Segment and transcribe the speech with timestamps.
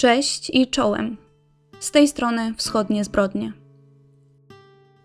[0.00, 1.16] Cześć i czołem.
[1.80, 3.52] Z tej strony wschodnie zbrodnie.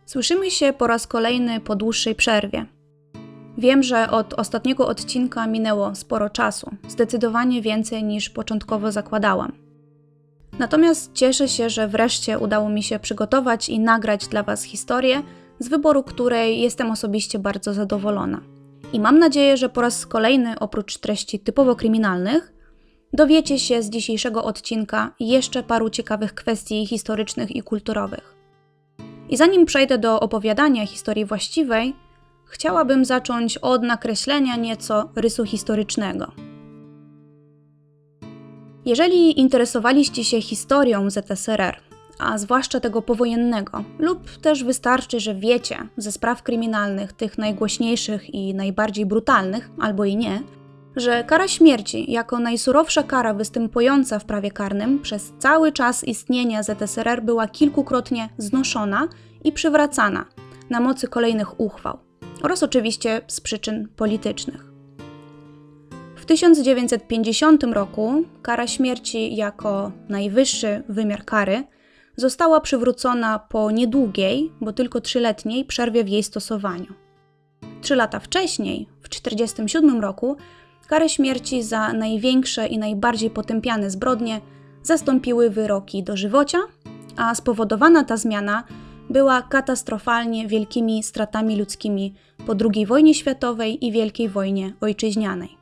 [0.05, 2.65] Słyszymy się po raz kolejny po dłuższej przerwie.
[3.57, 9.51] Wiem, że od ostatniego odcinka minęło sporo czasu, zdecydowanie więcej niż początkowo zakładałam.
[10.59, 15.23] Natomiast cieszę się, że wreszcie udało mi się przygotować i nagrać dla Was historię,
[15.59, 18.41] z wyboru której jestem osobiście bardzo zadowolona.
[18.93, 22.54] I mam nadzieję, że po raz kolejny, oprócz treści typowo kryminalnych,
[23.13, 28.35] dowiecie się z dzisiejszego odcinka jeszcze paru ciekawych kwestii historycznych i kulturowych.
[29.29, 31.93] I zanim przejdę do opowiadania historii właściwej,
[32.45, 36.31] chciałabym zacząć od nakreślenia nieco rysu historycznego.
[38.85, 41.79] Jeżeli interesowaliście się historią ZSRR,
[42.19, 48.53] a zwłaszcza tego powojennego, lub też wystarczy, że wiecie ze spraw kryminalnych, tych najgłośniejszych i
[48.53, 50.41] najbardziej brutalnych, albo i nie,
[50.95, 57.23] że kara śmierci, jako najsurowsza kara występująca w prawie karnym, przez cały czas istnienia ZSRR
[57.23, 59.07] była kilkukrotnie znoszona
[59.43, 60.25] i przywracana
[60.69, 61.99] na mocy kolejnych uchwał,
[62.41, 64.65] oraz oczywiście z przyczyn politycznych.
[66.15, 71.63] W 1950 roku kara śmierci jako najwyższy wymiar kary
[72.15, 76.93] została przywrócona po niedługiej, bo tylko trzyletniej przerwie w jej stosowaniu.
[77.81, 80.37] Trzy lata wcześniej, w 1947 roku,
[80.87, 84.41] karę śmierci za największe i najbardziej potępiane zbrodnie
[84.83, 86.57] zastąpiły wyroki dożywocia,
[87.15, 88.63] a spowodowana ta zmiana
[89.09, 92.13] była katastrofalnie wielkimi stratami ludzkimi
[92.45, 95.57] po II wojnie światowej i Wielkiej wojnie ojczyźnianej.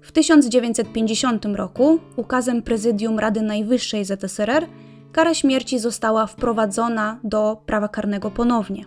[0.00, 4.66] W 1950 roku ukazem Prezydium Rady Najwyższej ZSRR
[5.12, 8.84] kara śmierci została wprowadzona do prawa karnego ponownie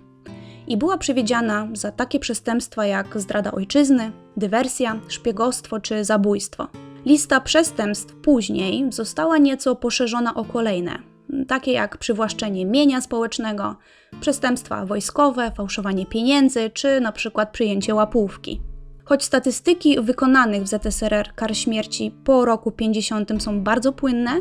[0.67, 6.67] i była przewidziana za takie przestępstwa jak zdrada ojczyzny, dywersja, szpiegostwo czy zabójstwo.
[7.05, 10.99] Lista przestępstw później została nieco poszerzona o kolejne,
[11.47, 13.75] takie jak przywłaszczenie mienia społecznego,
[14.21, 18.61] przestępstwa wojskowe, fałszowanie pieniędzy czy na przykład przyjęcie łapówki.
[19.05, 24.31] Choć statystyki wykonanych w ZSRR kar śmierci po roku 50 są bardzo płynne,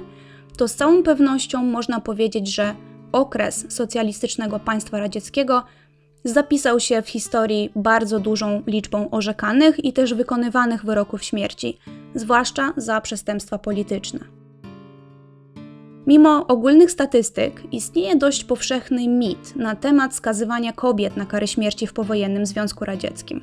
[0.57, 2.75] to z całą pewnością można powiedzieć, że
[3.13, 5.63] okres socjalistycznego państwa radzieckiego
[6.29, 11.79] zapisał się w historii bardzo dużą liczbą orzekanych i też wykonywanych wyroków śmierci,
[12.15, 14.21] zwłaszcza za przestępstwa polityczne.
[16.07, 21.93] Mimo ogólnych statystyk, istnieje dość powszechny mit na temat skazywania kobiet na karę śmierci w
[21.93, 23.41] powojennym Związku Radzieckim.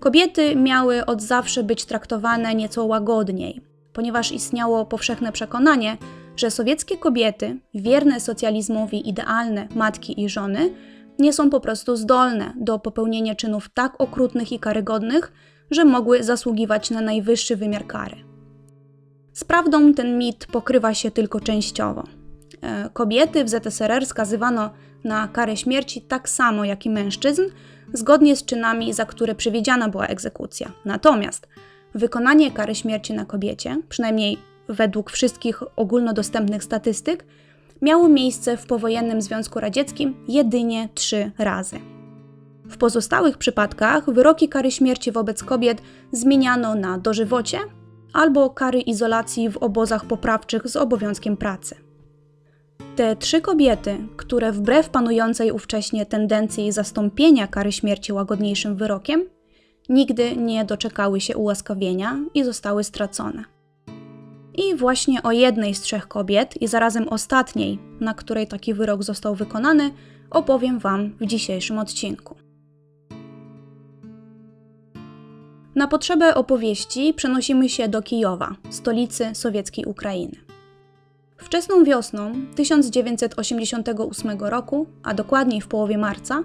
[0.00, 3.60] Kobiety miały od zawsze być traktowane nieco łagodniej,
[3.92, 5.96] ponieważ istniało powszechne przekonanie,
[6.36, 10.70] że sowieckie kobiety, wierne socjalizmowi idealne matki i żony,
[11.18, 15.32] nie są po prostu zdolne do popełnienia czynów tak okrutnych i karygodnych,
[15.70, 18.16] że mogły zasługiwać na najwyższy wymiar kary.
[19.32, 22.04] Z prawdą ten mit pokrywa się tylko częściowo.
[22.62, 24.70] E, kobiety w ZSRR skazywano
[25.04, 27.42] na karę śmierci tak samo jak i mężczyzn,
[27.92, 30.72] zgodnie z czynami, za które przewidziana była egzekucja.
[30.84, 31.48] Natomiast
[31.94, 34.38] wykonanie kary śmierci na kobiecie, przynajmniej
[34.68, 37.24] według wszystkich ogólnodostępnych statystyk,
[37.82, 41.78] miało miejsce w powojennym Związku Radzieckim jedynie trzy razy.
[42.64, 45.82] W pozostałych przypadkach wyroki kary śmierci wobec kobiet
[46.12, 47.58] zmieniano na dożywocie
[48.12, 51.74] albo kary izolacji w obozach poprawczych z obowiązkiem pracy.
[52.96, 59.24] Te trzy kobiety, które wbrew panującej ówcześnie tendencji zastąpienia kary śmierci łagodniejszym wyrokiem,
[59.88, 63.55] nigdy nie doczekały się ułaskawienia i zostały stracone.
[64.56, 69.34] I właśnie o jednej z trzech kobiet i zarazem ostatniej, na której taki wyrok został
[69.34, 69.90] wykonany,
[70.30, 72.36] opowiem Wam w dzisiejszym odcinku.
[75.74, 80.36] Na potrzebę opowieści przenosimy się do Kijowa, stolicy sowieckiej Ukrainy.
[81.36, 86.42] Wczesną wiosną 1988 roku, a dokładniej w połowie marca,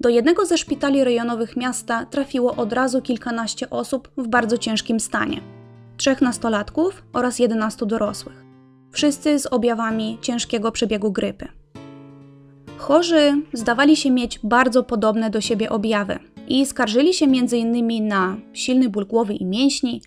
[0.00, 5.40] do jednego ze szpitali rejonowych miasta trafiło od razu kilkanaście osób w bardzo ciężkim stanie–
[5.96, 8.44] trzech nastolatków oraz 11 dorosłych.
[8.90, 11.48] Wszyscy z objawami ciężkiego przebiegu grypy.
[12.76, 18.08] Chorzy zdawali się mieć bardzo podobne do siebie objawy i skarżyli się m.in.
[18.08, 20.02] na silny ból głowy i mięśni,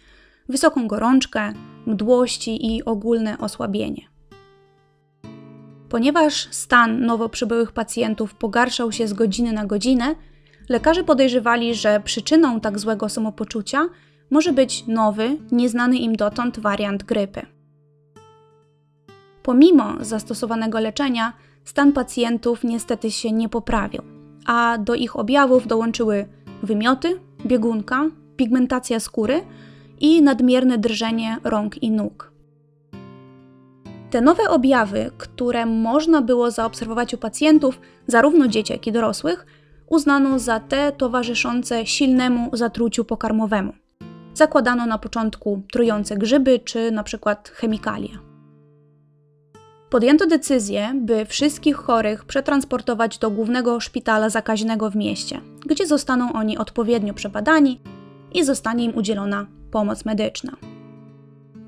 [0.50, 1.53] wysoką gorączkę,
[1.86, 4.01] mdłości i ogólne osłabienie.
[5.89, 10.15] Ponieważ stan nowo przybyłych pacjentów pogarszał się z godziny na godzinę,
[10.69, 13.89] lekarze podejrzewali, że przyczyną tak złego samopoczucia
[14.29, 17.41] może być nowy, nieznany im dotąd wariant grypy.
[19.43, 21.33] Pomimo zastosowanego leczenia,
[21.65, 24.01] stan pacjentów niestety się nie poprawił,
[24.45, 26.25] a do ich objawów dołączyły
[26.63, 28.05] wymioty, biegunka,
[28.37, 29.41] pigmentacja skóry
[29.99, 32.31] i nadmierne drżenie rąk i nóg.
[34.09, 39.45] Te nowe objawy, które można było zaobserwować u pacjentów, zarówno dzieci, jak i dorosłych,
[39.87, 43.73] uznano za te towarzyszące silnemu zatruciu pokarmowemu.
[44.33, 48.29] Zakładano na początku trujące grzyby czy na przykład chemikalia.
[49.89, 56.57] Podjęto decyzję, by wszystkich chorych przetransportować do głównego szpitala zakaźnego w mieście, gdzie zostaną oni
[56.57, 57.81] odpowiednio przebadani
[58.33, 60.51] i zostanie im udzielona pomoc medyczna.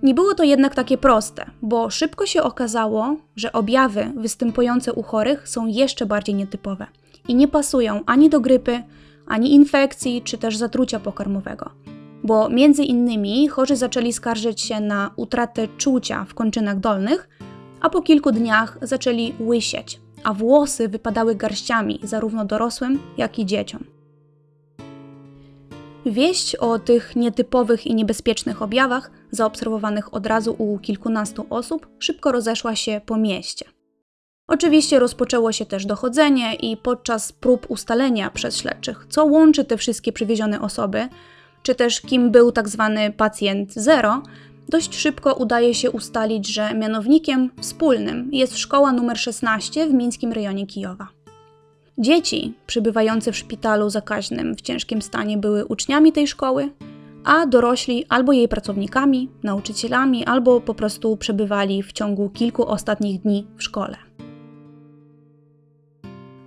[0.03, 5.49] Nie było to jednak takie proste, bo szybko się okazało, że objawy występujące u chorych
[5.49, 6.87] są jeszcze bardziej nietypowe
[7.27, 8.83] i nie pasują ani do grypy,
[9.27, 11.71] ani infekcji, czy też zatrucia pokarmowego.
[12.23, 17.29] Bo między innymi chorzy zaczęli skarżyć się na utratę czucia w kończynach dolnych,
[17.81, 23.83] a po kilku dniach zaczęli łysieć, a włosy wypadały garściami zarówno dorosłym, jak i dzieciom.
[26.05, 32.75] Wieść o tych nietypowych i niebezpiecznych objawach, zaobserwowanych od razu u kilkunastu osób, szybko rozeszła
[32.75, 33.65] się po mieście.
[34.47, 40.13] Oczywiście rozpoczęło się też dochodzenie i podczas prób ustalenia przez śledczych, co łączy te wszystkie
[40.13, 41.07] przywiezione osoby,
[41.63, 44.23] czy też kim był tak zwany pacjent zero,
[44.69, 50.67] dość szybko udaje się ustalić, że mianownikiem wspólnym jest szkoła nr 16 w mińskim rejonie
[50.67, 51.07] Kijowa.
[51.97, 56.69] Dzieci przybywające w szpitalu zakaźnym w ciężkim stanie były uczniami tej szkoły,
[57.23, 63.47] a dorośli albo jej pracownikami, nauczycielami, albo po prostu przebywali w ciągu kilku ostatnich dni
[63.57, 63.97] w szkole.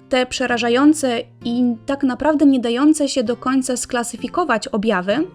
[0.08, 5.26] Te przerażające i tak naprawdę nie dające się do końca sklasyfikować objawy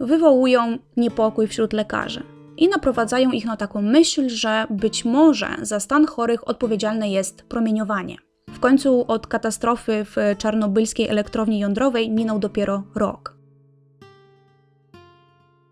[0.00, 2.22] wywołują niepokój wśród lekarzy
[2.56, 8.16] i naprowadzają ich na taką myśl, że być może za stan chorych odpowiedzialne jest promieniowanie.
[8.50, 13.36] W końcu od katastrofy w czarnobylskiej elektrowni jądrowej minął dopiero rok.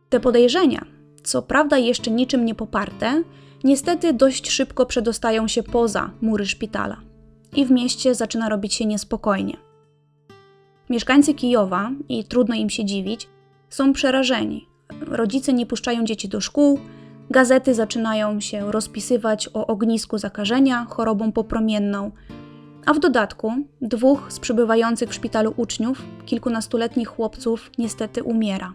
[0.08, 0.84] Te podejrzenia,
[1.22, 3.22] co prawda jeszcze niczym nie poparte,
[3.64, 7.00] niestety dość szybko przedostają się poza mury szpitala
[7.54, 9.56] i w mieście zaczyna robić się niespokojnie.
[10.90, 13.28] Mieszkańcy Kijowa, i trudno im się dziwić,
[13.70, 14.68] są przerażeni.
[15.00, 16.78] Rodzice nie puszczają dzieci do szkół,
[17.30, 22.10] gazety zaczynają się rozpisywać o ognisku zakażenia chorobą popromienną,
[22.86, 23.52] a w dodatku
[23.82, 28.72] dwóch z przybywających w szpitalu uczniów, kilkunastoletnich chłopców, niestety umiera.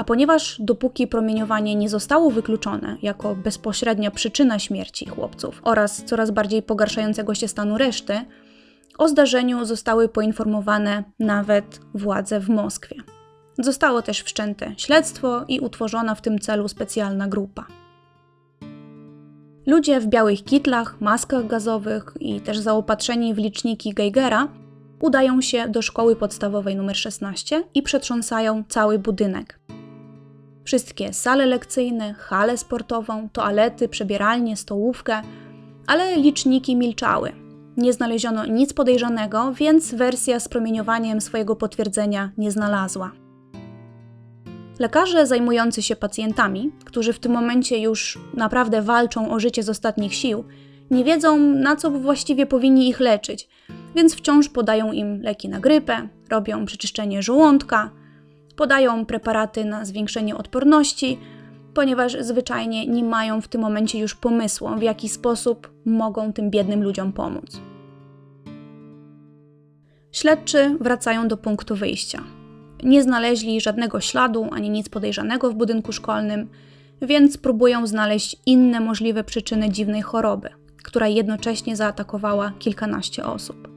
[0.00, 6.62] A ponieważ dopóki promieniowanie nie zostało wykluczone jako bezpośrednia przyczyna śmierci chłopców oraz coraz bardziej
[6.62, 8.20] pogarszającego się stanu reszty,
[8.98, 12.96] o zdarzeniu zostały poinformowane nawet władze w Moskwie.
[13.58, 17.66] Zostało też wszczęte śledztwo i utworzona w tym celu specjalna grupa.
[19.66, 24.48] Ludzie w białych kitlach, maskach gazowych i też zaopatrzeni w liczniki Geigera
[25.00, 29.59] udają się do szkoły podstawowej nr 16 i przetrząsają cały budynek.
[30.70, 35.22] Wszystkie sale lekcyjne, halę sportową, toalety, przebieralnie, stołówkę,
[35.86, 37.32] ale liczniki milczały.
[37.76, 43.12] Nie znaleziono nic podejrzanego, więc wersja z promieniowaniem swojego potwierdzenia nie znalazła.
[44.78, 50.14] Lekarze zajmujący się pacjentami, którzy w tym momencie już naprawdę walczą o życie z ostatnich
[50.14, 50.44] sił,
[50.90, 53.48] nie wiedzą, na co właściwie powinni ich leczyć,
[53.94, 57.99] więc wciąż podają im leki na grypę, robią przeczyszczenie żołądka,
[58.60, 61.18] podają preparaty na zwiększenie odporności,
[61.74, 66.82] ponieważ zwyczajnie nie mają w tym momencie już pomysłu, w jaki sposób mogą tym biednym
[66.82, 67.60] ludziom pomóc.
[70.12, 72.22] Śledczy wracają do punktu wyjścia.
[72.82, 76.48] Nie znaleźli żadnego śladu ani nic podejrzanego w budynku szkolnym,
[77.02, 80.48] więc próbują znaleźć inne możliwe przyczyny dziwnej choroby,
[80.82, 83.69] która jednocześnie zaatakowała kilkanaście osób.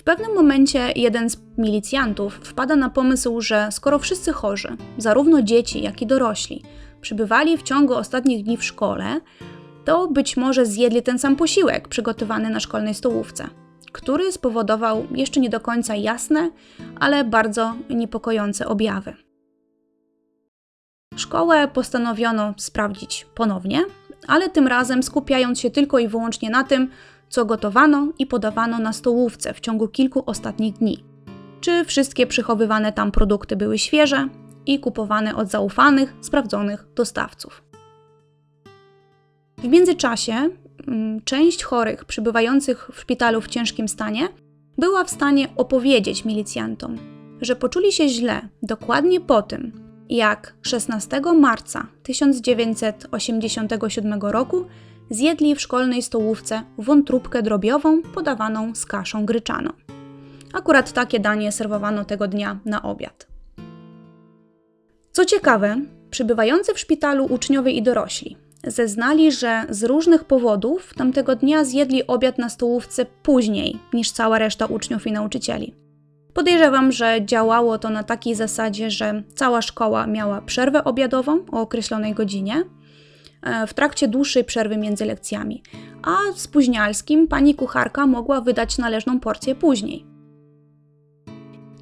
[0.00, 5.82] W pewnym momencie jeden z milicjantów wpada na pomysł, że skoro wszyscy chorzy, zarówno dzieci,
[5.82, 6.62] jak i dorośli,
[7.00, 9.20] przybywali w ciągu ostatnich dni w szkole,
[9.84, 13.48] to być może zjedli ten sam posiłek przygotowany na szkolnej stołówce
[13.92, 16.50] który spowodował jeszcze nie do końca jasne,
[17.00, 19.14] ale bardzo niepokojące objawy.
[21.16, 23.84] Szkołę postanowiono sprawdzić ponownie,
[24.26, 26.90] ale tym razem skupiając się tylko i wyłącznie na tym,
[27.30, 31.04] co gotowano i podawano na stołówce w ciągu kilku ostatnich dni.
[31.60, 34.28] Czy wszystkie przechowywane tam produkty były świeże
[34.66, 37.62] i kupowane od zaufanych, sprawdzonych dostawców.
[39.58, 40.50] W międzyczasie
[40.86, 44.28] Mm, część chorych przybywających w szpitalu w ciężkim stanie
[44.78, 46.96] była w stanie opowiedzieć milicjantom,
[47.40, 49.72] że poczuli się źle dokładnie po tym,
[50.08, 54.64] jak 16 marca 1987 roku
[55.10, 59.70] zjedli w szkolnej stołówce wątróbkę drobiową podawaną z kaszą gryczaną.
[60.52, 63.26] Akurat takie danie serwowano tego dnia na obiad.
[65.12, 71.64] Co ciekawe, przybywający w szpitalu uczniowie i dorośli zeznali, że z różnych powodów tamtego dnia
[71.64, 75.74] zjedli obiad na stołówce później niż cała reszta uczniów i nauczycieli.
[76.34, 82.14] Podejrzewam, że działało to na takiej zasadzie, że cała szkoła miała przerwę obiadową o określonej
[82.14, 82.64] godzinie
[83.66, 85.62] w trakcie dłuższej przerwy między lekcjami,
[86.02, 90.06] a spóźnialskim pani kucharka mogła wydać należną porcję później.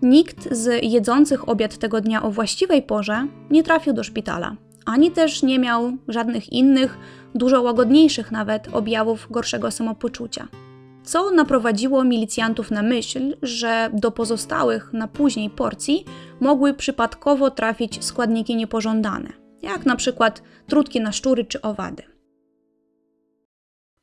[0.03, 5.43] Nikt z jedzących obiad tego dnia o właściwej porze nie trafił do szpitala, ani też
[5.43, 6.99] nie miał żadnych innych,
[7.35, 10.49] dużo łagodniejszych nawet objawów gorszego samopoczucia.
[11.05, 16.05] Co naprowadziło milicjantów na myśl, że do pozostałych na później porcji
[16.41, 19.29] mogły przypadkowo trafić składniki niepożądane,
[19.63, 22.03] jak na przykład trutki na szczury czy owady.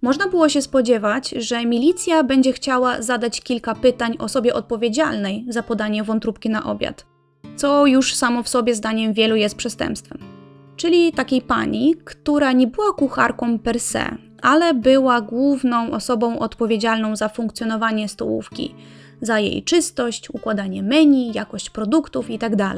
[0.02, 6.04] Można było się spodziewać, że milicja będzie chciała zadać kilka pytań osobie odpowiedzialnej za podanie
[6.04, 7.06] wątróbki na obiad,
[7.56, 10.18] co już samo w sobie zdaniem wielu jest przestępstwem.
[10.76, 17.30] Czyli takiej pani, która nie była kucharką per se, ale była główną osobą odpowiedzialną za
[17.30, 18.76] funkcjonowanie stołówki,
[19.22, 22.74] za jej czystość, układanie menu, jakość produktów itd.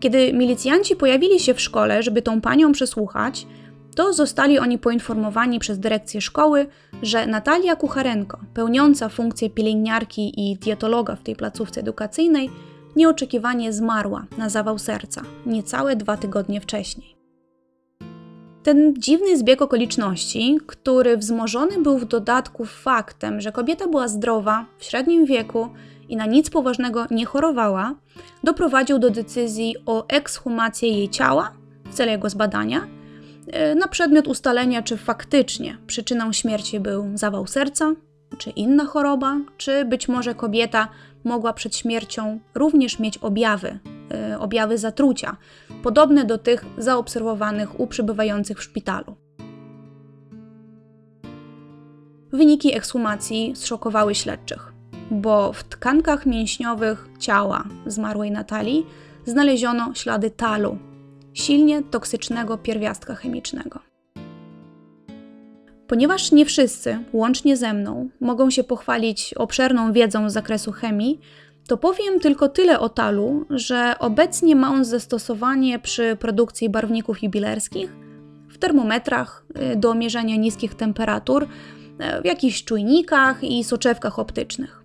[0.00, 3.46] Kiedy milicjanci pojawili się w szkole, żeby tą panią przesłuchać,
[3.94, 6.66] to zostali oni poinformowani przez dyrekcję szkoły,
[7.02, 12.50] że Natalia Kucharenko, pełniąca funkcję pielęgniarki i dietologa w tej placówce edukacyjnej,
[12.96, 17.13] nieoczekiwanie zmarła na zawał serca niecałe dwa tygodnie wcześniej.
[18.64, 24.84] Ten dziwny zbieg okoliczności, który wzmożony był w dodatku faktem, że kobieta była zdrowa, w
[24.84, 25.68] średnim wieku
[26.08, 27.94] i na nic poważnego nie chorowała,
[28.44, 31.52] doprowadził do decyzji o ekshumację jej ciała
[31.90, 32.86] w celu jego zbadania
[33.52, 37.92] E, na przedmiot ustalenia, czy faktycznie przyczyną śmierci był zawał serca,
[38.38, 40.88] czy inna choroba, czy być może kobieta
[41.24, 43.78] mogła przed śmiercią również mieć objawy,
[44.38, 45.36] objawy zatrucia,
[45.82, 49.16] podobne do tych zaobserwowanych u przybywających w szpitalu.
[52.32, 54.72] Wyniki ekshumacji zszokowały śledczych,
[55.10, 58.86] bo w tkankach mięśniowych ciała zmarłej Natalii
[59.24, 60.78] znaleziono ślady talu,
[61.32, 63.80] silnie toksycznego pierwiastka chemicznego.
[65.86, 71.20] Ponieważ nie wszyscy, łącznie ze mną, mogą się pochwalić obszerną wiedzą z zakresu chemii,
[71.66, 77.92] to powiem tylko tyle o talu, że obecnie ma on zastosowanie przy produkcji barwników jubilerskich,
[78.48, 84.84] w termometrach y, do mierzenia niskich temperatur, y, w jakichś czujnikach i soczewkach optycznych.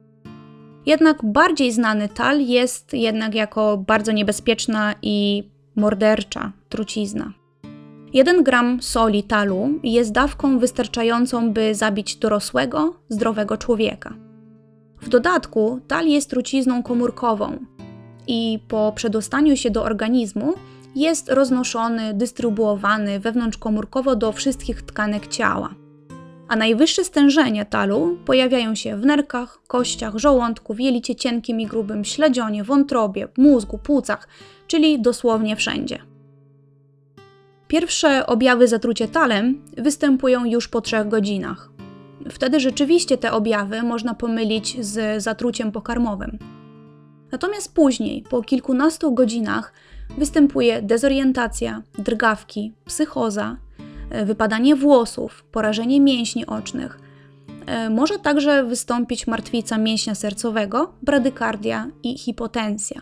[0.85, 5.43] Jednak bardziej znany tal jest jednak jako bardzo niebezpieczna i
[5.75, 7.33] mordercza trucizna.
[8.13, 14.28] 1 gram soli talu jest dawką wystarczającą, by zabić dorosłego, zdrowego człowieka.
[15.01, 17.57] W dodatku tal jest trucizną komórkową
[18.27, 20.53] i po przedostaniu się do organizmu
[20.95, 25.69] jest roznoszony, dystrybuowany wewnątrzkomórkowo do wszystkich tkanek ciała.
[26.47, 32.63] A najwyższe stężenia talu pojawiają się w nerkach, kościach, żołądku, jelicie cienkim i grubym, śledzionie,
[32.63, 34.27] wątrobie, mózgu, płucach,
[34.67, 35.99] czyli dosłownie wszędzie.
[37.67, 41.78] Pierwsze objawy zatrucia talem występują już po trzech godzinach.
[42.29, 46.39] Wtedy rzeczywiście te objawy można pomylić z zatruciem pokarmowym.
[47.31, 49.73] Natomiast później, po kilkunastu godzinach,
[50.17, 53.57] występuje dezorientacja, drgawki, psychoza,
[54.25, 56.99] wypadanie włosów, porażenie mięśni ocznych.
[57.65, 63.01] E, może także wystąpić martwica mięśnia sercowego, bradykardia i hipotensja.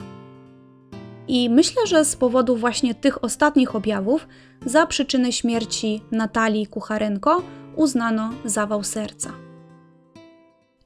[1.28, 4.28] I myślę, że z powodu właśnie tych ostatnich objawów
[4.66, 7.42] za przyczynę śmierci Natalii Kucharenko
[7.78, 9.32] uznano zawał serca.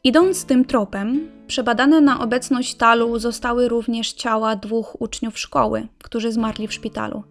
[0.04, 6.68] Idąc tym tropem, przebadane na obecność talu zostały również ciała dwóch uczniów szkoły, którzy zmarli
[6.68, 7.24] w szpitalu.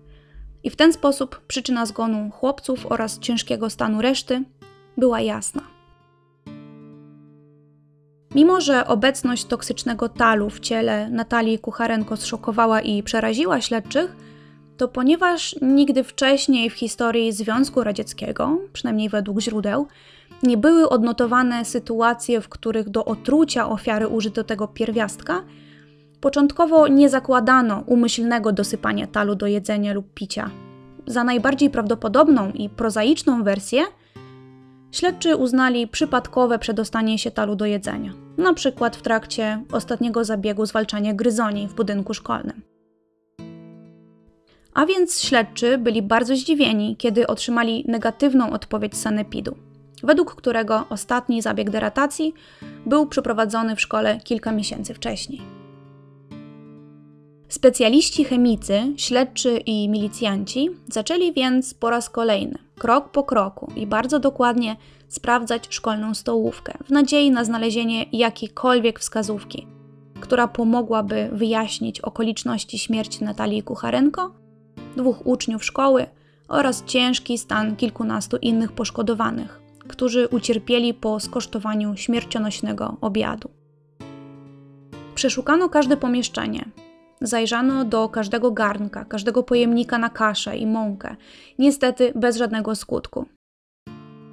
[0.62, 4.44] I w ten sposób przyczyna zgonu chłopców oraz ciężkiego stanu reszty
[4.96, 5.62] była jasna.
[8.34, 14.16] Mimo, że obecność toksycznego talu w ciele Natalii Kucharenko zszokowała i przeraziła śledczych,
[14.80, 19.86] to ponieważ nigdy wcześniej w historii Związku Radzieckiego, przynajmniej według źródeł,
[20.42, 25.44] nie były odnotowane sytuacje, w których do otrucia ofiary użyto tego pierwiastka,
[26.20, 30.50] początkowo nie zakładano umyślnego dosypania talu do jedzenia lub picia.
[31.06, 33.82] Za najbardziej prawdopodobną i prozaiczną wersję
[34.92, 41.14] Śledczy uznali przypadkowe przedostanie się talu do jedzenia, na przykład w trakcie ostatniego zabiegu zwalczania
[41.14, 42.69] gryzoni w budynku szkolnym.
[44.74, 49.56] A więc śledczy byli bardzo zdziwieni, kiedy otrzymali negatywną odpowiedź sanepidu,
[50.02, 52.34] według którego ostatni zabieg deratacji
[52.86, 55.40] był przeprowadzony w szkole kilka miesięcy wcześniej.
[57.48, 64.18] Specjaliści chemicy, śledczy i milicjanci zaczęli więc po raz kolejny, krok po kroku i bardzo
[64.18, 64.76] dokładnie
[65.08, 69.66] sprawdzać szkolną stołówkę w nadziei na znalezienie jakiejkolwiek wskazówki,
[70.20, 74.32] która pomogłaby wyjaśnić okoliczności śmierci Natalii Kucharenko,
[74.96, 76.06] dwóch uczniów szkoły
[76.48, 83.50] oraz ciężki stan kilkunastu innych poszkodowanych, którzy ucierpieli po skosztowaniu śmiercionośnego obiadu.
[85.14, 86.64] Przeszukano każde pomieszczenie.
[87.20, 91.16] Zajrzano do każdego garnka, każdego pojemnika na kaszę i mąkę,
[91.58, 93.26] niestety bez żadnego skutku.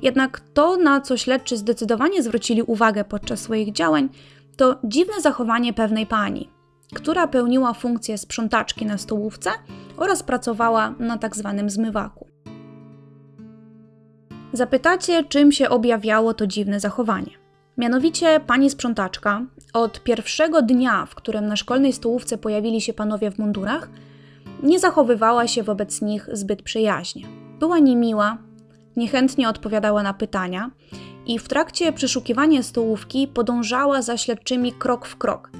[0.01, 4.09] Jednak to, na co śledczy zdecydowanie zwrócili uwagę podczas swoich działań,
[4.57, 6.49] to dziwne zachowanie pewnej pani,
[6.93, 9.49] która pełniła funkcję sprzątaczki na stołówce
[9.97, 12.27] oraz pracowała na tak zwanym zmywaku.
[14.53, 17.31] Zapytacie, czym się objawiało to dziwne zachowanie.
[17.77, 19.41] Mianowicie pani sprzątaczka
[19.73, 23.89] od pierwszego dnia, w którym na szkolnej stołówce pojawili się panowie w mundurach,
[24.63, 27.27] nie zachowywała się wobec nich zbyt przyjaźnie.
[27.59, 28.37] Była niemiła,
[28.95, 30.71] niechętnie odpowiadała na pytania
[31.25, 35.51] i w trakcie przeszukiwania stołówki podążała za śledczymi krok w krok,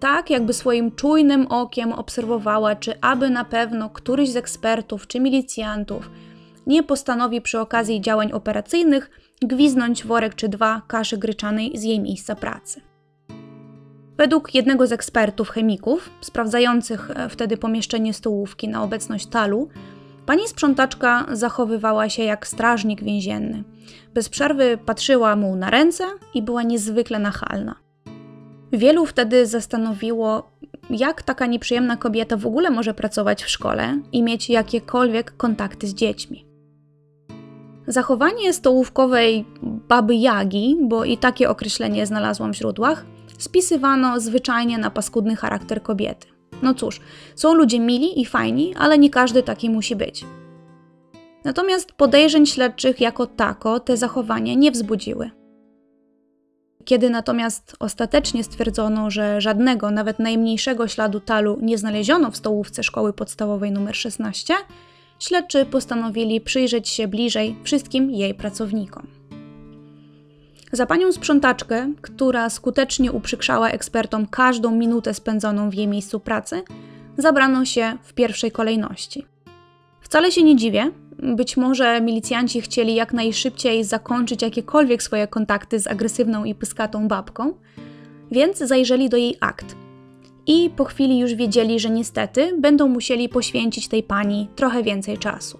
[0.00, 6.10] tak jakby swoim czujnym okiem obserwowała, czy aby na pewno któryś z ekspertów czy milicjantów
[6.66, 9.10] nie postanowi przy okazji działań operacyjnych
[9.42, 12.80] gwiznąć worek czy dwa kaszy gryczanej z jej miejsca pracy.
[14.16, 19.68] Według jednego z ekspertów chemików, sprawdzających e, wtedy pomieszczenie stołówki na obecność talu,
[20.26, 23.64] pani sprzątaczka zachowywała się jak strażnik więzienny.
[24.14, 27.87] Bez przerwy patrzyła mu na ręce i była niezwykle nachalna.
[28.72, 30.50] Wielu wtedy zastanowiło,
[30.90, 35.94] jak taka nieprzyjemna kobieta w ogóle może pracować w szkole i mieć jakiekolwiek kontakty z
[35.94, 36.44] dziećmi.
[37.86, 43.04] Zachowanie stołówkowej baby Jagi, bo i takie określenie znalazłam w źródłach,
[43.38, 46.26] spisywano zwyczajnie na paskudny charakter kobiety.
[46.62, 47.00] No cóż,
[47.34, 50.24] są ludzie mili i fajni, ale nie każdy taki musi być.
[51.44, 55.37] Natomiast podejrzeń śledczych jako tako te zachowania nie wzbudziły.
[56.88, 63.12] Kiedy natomiast ostatecznie stwierdzono, że żadnego, nawet najmniejszego śladu talu nie znaleziono w stołówce szkoły
[63.12, 64.54] podstawowej nr 16,
[65.18, 69.06] śledczy postanowili przyjrzeć się bliżej wszystkim jej pracownikom.
[70.72, 76.62] Za panią sprzątaczkę, która skutecznie uprzykrzała ekspertom każdą minutę spędzoną w jej miejscu pracy,
[77.18, 79.26] zabrano się w pierwszej kolejności.
[80.00, 80.90] Wcale się nie dziwię,
[81.22, 87.54] być może milicjanci chcieli jak najszybciej zakończyć jakiekolwiek swoje kontakty z agresywną i pyskatą babką,
[88.30, 89.76] więc zajrzeli do jej akt.
[90.46, 95.58] I po chwili już wiedzieli, że niestety będą musieli poświęcić tej pani trochę więcej czasu.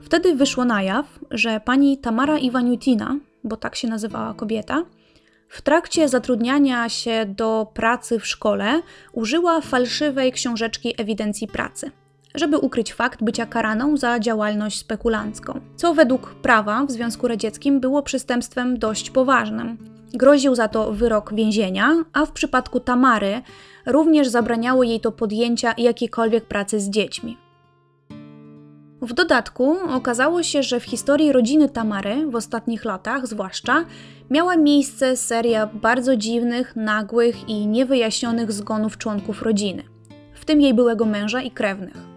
[0.00, 4.84] Wtedy wyszło na jaw, że pani Tamara Iwaniutina, bo tak się nazywała kobieta,
[5.48, 8.82] w trakcie zatrudniania się do pracy w szkole
[9.12, 11.90] użyła falszywej książeczki ewidencji pracy–
[12.34, 18.02] żeby ukryć fakt bycia karaną za działalność spekulancką, co według prawa w Związku Radzieckim było
[18.02, 19.78] przestępstwem dość poważnym.
[20.14, 23.42] Groził za to wyrok więzienia, a w przypadku Tamary
[23.86, 27.36] również zabraniało jej to podjęcia jakiejkolwiek pracy z dziećmi.
[29.02, 33.84] W dodatku okazało się, że w historii rodziny Tamary, w ostatnich latach zwłaszcza,
[34.30, 39.82] miała miejsce seria bardzo dziwnych, nagłych i niewyjaśnionych zgonów członków rodziny,
[40.34, 42.13] w tym jej byłego męża i krewnych.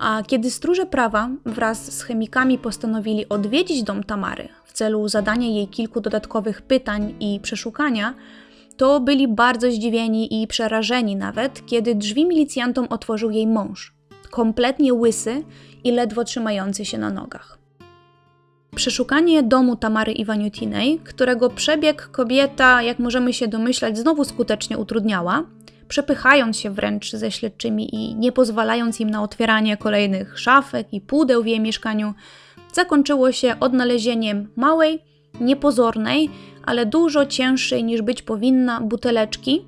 [0.00, 5.68] A kiedy stróże prawa wraz z chemikami postanowili odwiedzić dom Tamary w celu zadania jej
[5.68, 8.14] kilku dodatkowych pytań i przeszukania,
[8.76, 13.94] to byli bardzo zdziwieni i przerażeni nawet, kiedy drzwi milicjantom otworzył jej mąż,
[14.30, 15.44] kompletnie łysy
[15.84, 17.58] i ledwo trzymający się na nogach.
[18.74, 25.44] Przeszukanie domu Tamary Iwaniutinej, którego przebieg kobieta, jak możemy się domyślać, znowu skutecznie utrudniała,
[25.90, 31.42] przepychając się wręcz ze śledczymi i nie pozwalając im na otwieranie kolejnych szafek i pudeł
[31.42, 32.14] w jej mieszkaniu,
[32.72, 35.02] zakończyło się odnalezieniem małej,
[35.40, 36.30] niepozornej,
[36.64, 39.64] ale dużo cięższej niż być powinna buteleczki,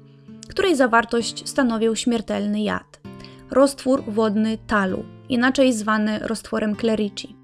[0.48, 3.00] której zawartość stanowił śmiertelny jad.
[3.50, 7.36] Roztwór wodny talu, inaczej zwany roztworem Clerici.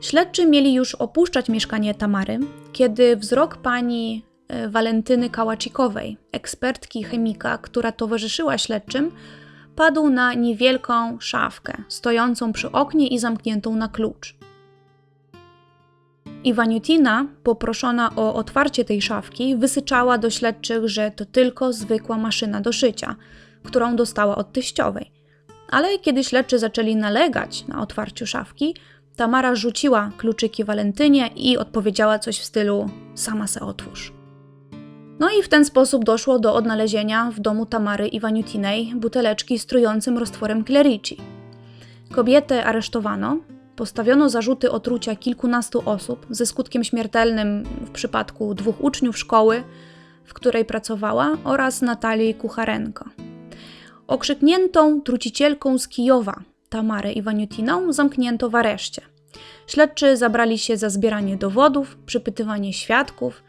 [0.00, 2.38] Śledczy mieli już opuszczać mieszkanie Tamary,
[2.72, 4.27] kiedy wzrok pani
[4.68, 9.10] Walentyny Kałaczikowej, ekspertki chemika, która towarzyszyła śledczym,
[9.76, 14.36] padł na niewielką szafkę, stojącą przy oknie i zamkniętą na klucz.
[16.44, 22.72] Iwaniutina, poproszona o otwarcie tej szafki, wysyczała do śledczych, że to tylko zwykła maszyna do
[22.72, 23.16] szycia,
[23.62, 25.12] którą dostała od teściowej.
[25.70, 28.74] Ale kiedy śledczy zaczęli nalegać na otwarciu szafki,
[29.16, 34.17] Tamara rzuciła kluczyki Walentynie i odpowiedziała coś w stylu: Sama se otwórz.
[35.18, 40.18] No i w ten sposób doszło do odnalezienia w domu Tamary Iwaniutinej buteleczki z trującym
[40.18, 41.16] roztworem Clerici.
[42.12, 43.36] Kobietę aresztowano,
[43.76, 49.62] postawiono zarzuty otrucia kilkunastu osób ze skutkiem śmiertelnym w przypadku dwóch uczniów szkoły,
[50.24, 53.04] w której pracowała, oraz Natalii Kucharenko.
[54.06, 59.02] Okrzykniętą trucicielką z Kijowa Tamarę Iwaniutiną zamknięto w areszcie.
[59.66, 63.42] Śledczy zabrali się za zbieranie dowodów, przypytywanie świadków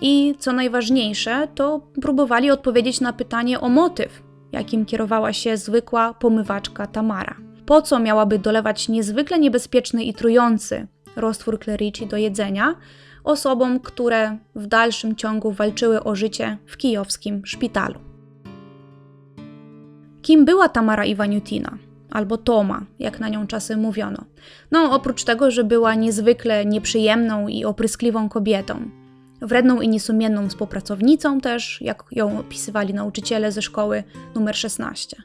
[0.00, 6.86] i, co najważniejsze, to próbowali odpowiedzieć na pytanie o motyw, jakim kierowała się zwykła pomywaczka
[6.86, 7.36] Tamara.
[7.66, 10.86] Po co miałaby dolewać niezwykle niebezpieczny i trujący
[11.16, 12.74] roztwór klerici do jedzenia
[13.24, 17.98] osobom, które w dalszym ciągu walczyły o życie w kijowskim szpitalu.
[20.22, 21.78] Kim była Tamara Iwaniutina?
[22.10, 24.24] Albo Toma, jak na nią czasem mówiono.
[24.70, 28.90] No, oprócz tego, że była niezwykle nieprzyjemną i opryskliwą kobietą,
[29.40, 35.16] wredną i niesumienną współpracownicą też, jak ją opisywali nauczyciele ze szkoły numer 16.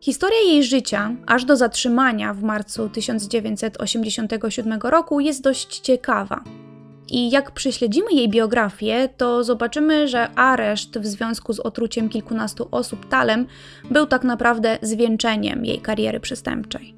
[0.00, 6.44] Historia jej życia, aż do zatrzymania w marcu 1987 roku, jest dość ciekawa.
[7.10, 13.08] I jak prześledzimy jej biografię, to zobaczymy, że areszt w związku z otruciem kilkunastu osób
[13.08, 13.46] talem
[13.90, 16.94] był tak naprawdę zwieńczeniem jej kariery przestępczej.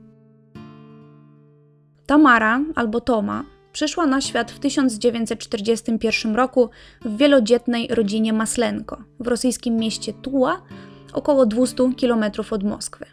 [2.06, 6.70] Tamara albo Toma przyszła na świat w 1941 roku
[7.04, 10.62] w wielodzietnej rodzinie Maslenko w rosyjskim mieście Tuła,
[11.12, 13.06] około 200 km od Moskwy.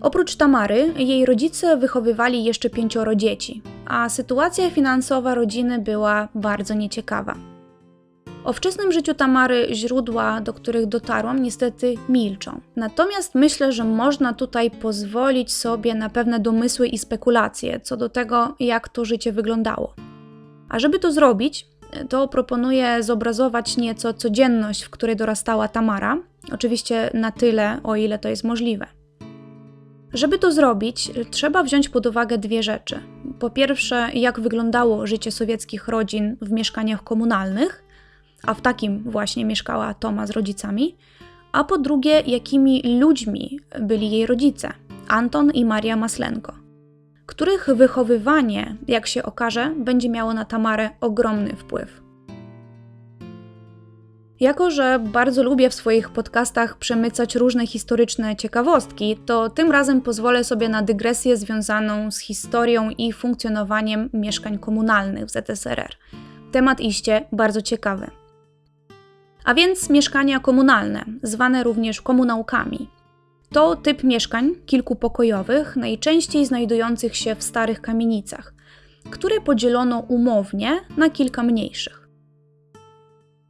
[0.00, 7.55] Oprócz Tamary, jej rodzice wychowywali jeszcze pięcioro dzieci, a sytuacja finansowa rodziny była bardzo nieciekawa.
[8.46, 12.60] O wczesnym życiu Tamary źródła, do których dotarłam, niestety milczą.
[12.76, 18.54] Natomiast myślę, że można tutaj pozwolić sobie na pewne domysły i spekulacje co do tego,
[18.60, 19.94] jak to życie wyglądało.
[20.68, 21.66] A żeby to zrobić,
[22.08, 26.18] to proponuję zobrazować nieco codzienność, w której dorastała Tamara,
[26.52, 28.86] oczywiście na tyle, o ile to jest możliwe.
[30.12, 33.00] Żeby to zrobić, trzeba wziąć pod uwagę dwie rzeczy.
[33.38, 37.85] Po pierwsze, jak wyglądało życie sowieckich rodzin w mieszkaniach komunalnych,
[38.42, 40.96] a w takim właśnie mieszkała Toma z rodzicami,
[41.52, 44.72] a po drugie, jakimi ludźmi byli jej rodzice,
[45.08, 46.52] Anton i Maria Maslenko,
[47.26, 52.06] których wychowywanie, jak się okaże, będzie miało na Tamarę ogromny wpływ.
[54.40, 60.44] Jako, że bardzo lubię w swoich podcastach przemycać różne historyczne ciekawostki, to tym razem pozwolę
[60.44, 65.96] sobie na dygresję związaną z historią i funkcjonowaniem mieszkań komunalnych w ZSRR.
[66.52, 68.10] Temat iście bardzo ciekawy.
[69.46, 72.88] A więc mieszkania komunalne, zwane również komunałkami.
[73.52, 78.54] To typ mieszkań kilkupokojowych, najczęściej znajdujących się w starych kamienicach,
[79.10, 82.08] które podzielono umownie na kilka mniejszych.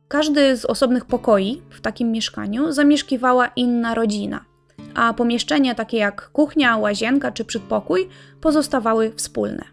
[0.08, 4.44] Każdy z osobnych pokoi w takim mieszkaniu zamieszkiwała inna rodzina,
[4.94, 8.08] a pomieszczenia takie jak kuchnia, łazienka czy przedpokój
[8.40, 9.64] pozostawały wspólne.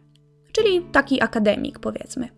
[0.52, 2.30] Czyli taki akademik, powiedzmy.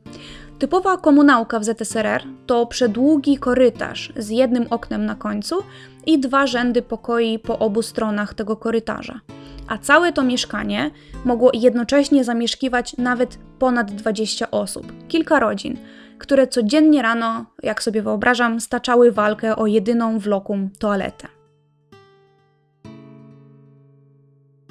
[0.60, 5.64] Typowa komunałka w ZSRR to przedługi korytarz z jednym oknem na końcu
[6.06, 9.20] i dwa rzędy pokoi po obu stronach tego korytarza.
[9.68, 10.92] A całe to mieszkanie
[11.26, 15.78] mogło jednocześnie zamieszkiwać nawet ponad 20 osób, kilka rodzin,
[16.18, 21.28] które codziennie rano, jak sobie wyobrażam, staczały walkę o jedyną w lokum toaletę.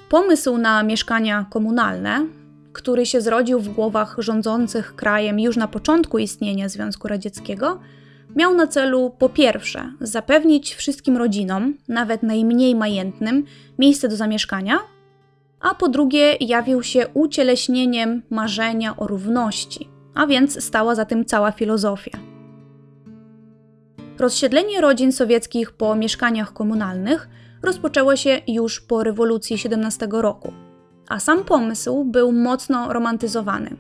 [0.09, 2.27] Pomysł na mieszkania komunalne
[2.75, 7.81] który się zrodził w głowach rządzących krajem już na początku istnienia Związku Radzieckiego,
[8.37, 13.45] miał na celu po pierwsze zapewnić wszystkim rodzinom, nawet najmniej majętnym,
[13.79, 14.79] miejsce do zamieszkania,
[15.61, 21.53] a po drugie jawił się ucieleśnieniem marzenia o równości, a więc stała za tym cała
[21.53, 22.19] filozofia.
[24.19, 27.29] Rozsiedlenie rodzin sowieckich po mieszkaniach komunalnych
[27.63, 30.64] rozpoczęło się już po rewolucji 17 roku
[31.09, 33.77] a sam pomysł był mocno romantyzowany.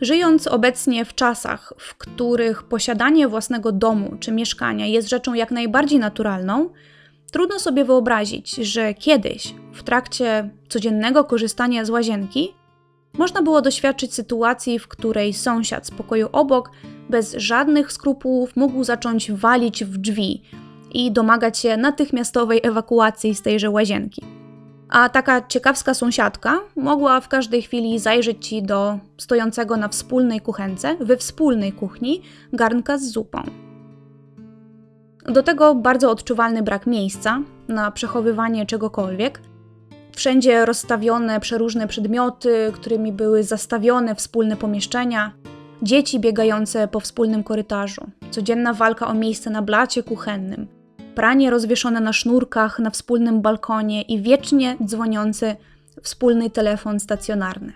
[0.00, 5.98] Żyjąc obecnie w czasach, w których posiadanie własnego domu czy mieszkania jest rzeczą jak najbardziej
[5.98, 6.70] naturalną,
[7.32, 12.54] trudno sobie wyobrazić, że kiedyś, w trakcie codziennego korzystania z łazienki,
[13.18, 16.70] można było doświadczyć sytuacji, w której sąsiad z pokoju obok
[17.08, 20.42] bez żadnych skrupułów mógł zacząć walić w drzwi
[20.92, 24.39] i domagać się natychmiastowej ewakuacji z tejże łazienki
[24.90, 30.96] a taka ciekawska sąsiadka mogła w każdej chwili zajrzeć ci do stojącego na wspólnej kuchence,
[31.00, 32.22] we wspólnej kuchni,
[32.52, 33.42] garnka z zupą.
[35.26, 39.40] Do tego bardzo odczuwalny brak miejsca na przechowywanie czegokolwiek.
[40.16, 45.32] Wszędzie rozstawione przeróżne przedmioty, którymi były zastawione wspólne pomieszczenia,
[45.82, 50.79] dzieci biegające po wspólnym korytarzu, codzienna walka o miejsce na blacie kuchennym,
[51.20, 55.56] pranie rozwieszone na sznurkach na wspólnym balkonie i wiecznie dzwoniący
[56.02, 57.72] wspólny telefon stacjonarny.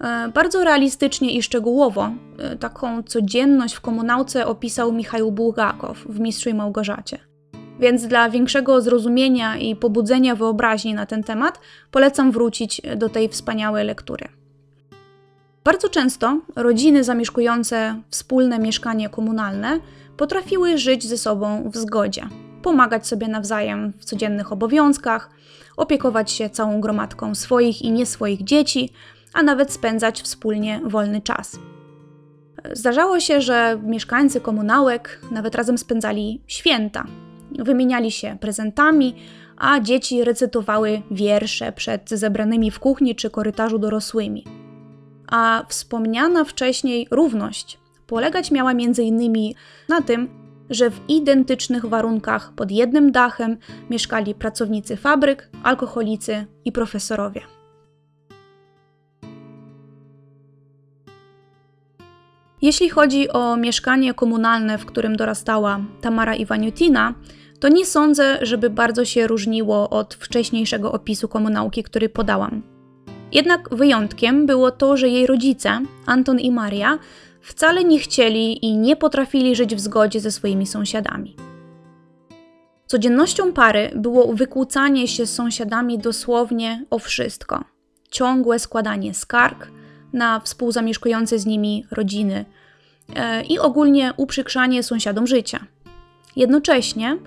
[0.00, 6.50] E, bardzo realistycznie i szczegółowo e, taką codzienność w komunałce opisał Michał Bułgakow w Mistrzu
[6.50, 7.18] i Małgorzacie.
[7.80, 13.86] Więc dla większego zrozumienia i pobudzenia wyobraźni na ten temat polecam wrócić do tej wspaniałej
[13.86, 14.28] lektury.
[15.64, 19.80] Bardzo często rodziny zamieszkujące wspólne mieszkanie komunalne
[20.22, 22.28] potrafiły żyć ze sobą w zgodzie,
[22.62, 25.30] pomagać sobie nawzajem w codziennych obowiązkach,
[25.76, 28.92] opiekować się całą gromadką swoich i nie swoich dzieci,
[29.32, 31.58] a nawet spędzać wspólnie wolny czas.
[32.72, 37.04] Zdarzało się, że mieszkańcy komunałek nawet razem spędzali święta.
[37.58, 39.14] Wymieniali się prezentami,
[39.56, 44.44] a dzieci recytowały wiersze przed zebranymi w kuchni czy korytarzu dorosłymi.
[45.26, 47.81] A wspomniana wcześniej równość
[48.12, 49.54] polegać miała m.in.
[49.88, 50.28] na tym,
[50.70, 53.56] że w identycznych warunkach pod jednym dachem
[53.90, 57.40] mieszkali pracownicy fabryk, alkoholicy i profesorowie.
[62.62, 67.14] Jeśli chodzi o mieszkanie komunalne, w którym dorastała Tamara Iwaniutina,
[67.60, 72.62] to nie sądzę, żeby bardzo się różniło od wcześniejszego opisu komunałki, który podałam.
[73.32, 76.98] Jednak wyjątkiem było to, że jej rodzice, Anton i Maria,
[77.42, 81.36] wcale nie chcieli i nie potrafili żyć w zgodzie ze swoimi sąsiadami.
[82.86, 87.64] Codziennością pary było wykłócanie się z sąsiadami dosłownie o wszystko.
[88.10, 89.68] Ciągłe składanie skarg
[90.12, 92.44] na współzamieszkujące z nimi rodziny
[93.16, 95.66] e, i ogólnie uprzykrzanie sąsiadom życia.
[96.36, 97.18] Jednocześnie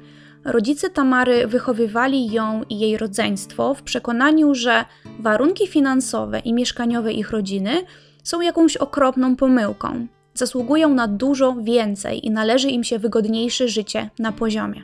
[0.44, 4.86] rodzice Tamary wychowywali ją i jej rodzeństwo w przekonaniu, że
[5.20, 7.86] warunki finansowe i mieszkaniowe ich rodziny
[8.26, 10.08] są jakąś okropną pomyłką.
[10.34, 14.84] Zasługują na dużo więcej i należy im się wygodniejsze życie na poziomie.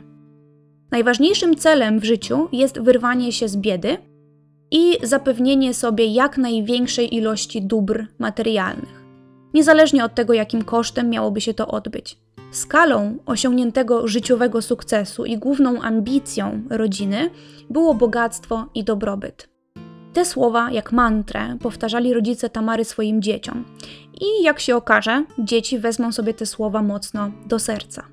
[0.90, 3.96] Najważniejszym celem w życiu jest wyrwanie się z biedy
[4.70, 9.02] i zapewnienie sobie jak największej ilości dóbr materialnych,
[9.54, 12.18] niezależnie od tego, jakim kosztem miałoby się to odbyć.
[12.50, 17.30] Skalą osiągniętego życiowego sukcesu i główną ambicją rodziny
[17.70, 19.51] było bogactwo i dobrobyt.
[20.12, 23.64] Te słowa, jak mantrę, powtarzali rodzice Tamary swoim dzieciom.
[24.20, 28.04] I jak się okaże, dzieci wezmą sobie te słowa mocno do serca.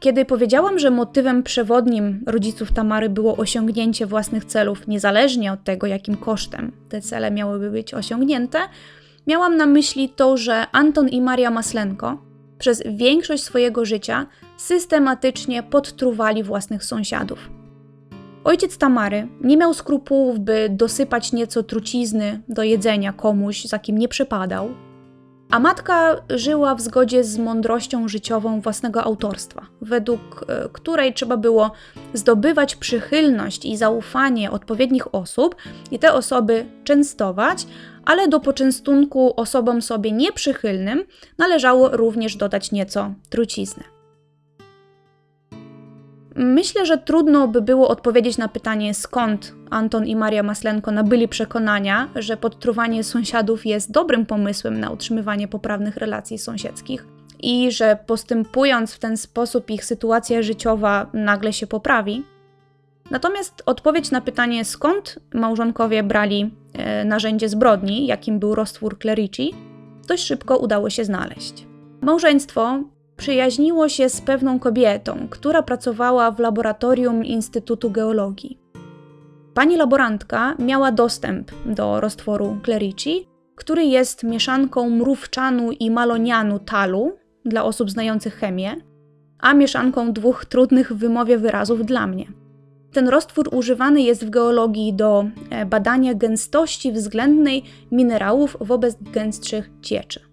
[0.00, 6.16] Kiedy powiedziałam, że motywem przewodnim rodziców Tamary było osiągnięcie własnych celów, niezależnie od tego, jakim
[6.16, 8.58] kosztem te cele miałyby być osiągnięte,
[9.26, 12.18] miałam na myśli to, że Anton i Maria Maslenko
[12.58, 17.55] przez większość swojego życia systematycznie podtruwali własnych sąsiadów.
[18.46, 24.08] Ojciec Tamary nie miał skrupułów, by dosypać nieco trucizny do jedzenia komuś, za kim nie
[24.08, 24.68] przypadał,
[25.50, 31.70] a matka żyła w zgodzie z mądrością życiową własnego autorstwa, według e, której trzeba było
[32.14, 35.56] zdobywać przychylność i zaufanie odpowiednich osób
[35.90, 37.66] i te osoby częstować,
[38.04, 41.04] ale do poczęstunku osobom sobie nieprzychylnym
[41.38, 43.95] należało również dodać nieco trucizny.
[46.38, 52.08] Myślę, że trudno by było odpowiedzieć na pytanie, skąd Anton i Maria Maslenko nabyli przekonania,
[52.16, 57.06] że podtruwanie sąsiadów jest dobrym pomysłem na utrzymywanie poprawnych relacji sąsiedzkich
[57.40, 62.24] i że postępując w ten sposób ich sytuacja życiowa nagle się poprawi.
[63.10, 69.54] Natomiast odpowiedź na pytanie, skąd małżonkowie brali e, narzędzie zbrodni, jakim był roztwór Clerici,
[70.08, 71.66] dość szybko udało się znaleźć.
[72.00, 72.80] Małżeństwo
[73.16, 78.58] przyjaźniło się z pewną kobietą, która pracowała w laboratorium Instytutu Geologii.
[79.54, 87.12] Pani laborantka miała dostęp do roztworu Clerici, który jest mieszanką mrówczanu i malonianu talu
[87.44, 88.76] dla osób znających chemię,
[89.38, 92.26] a mieszanką dwóch trudnych w wymowie wyrazów dla mnie.
[92.92, 100.25] Ten roztwór używany jest w geologii do e, badania gęstości względnej minerałów wobec gęstszych cieczy.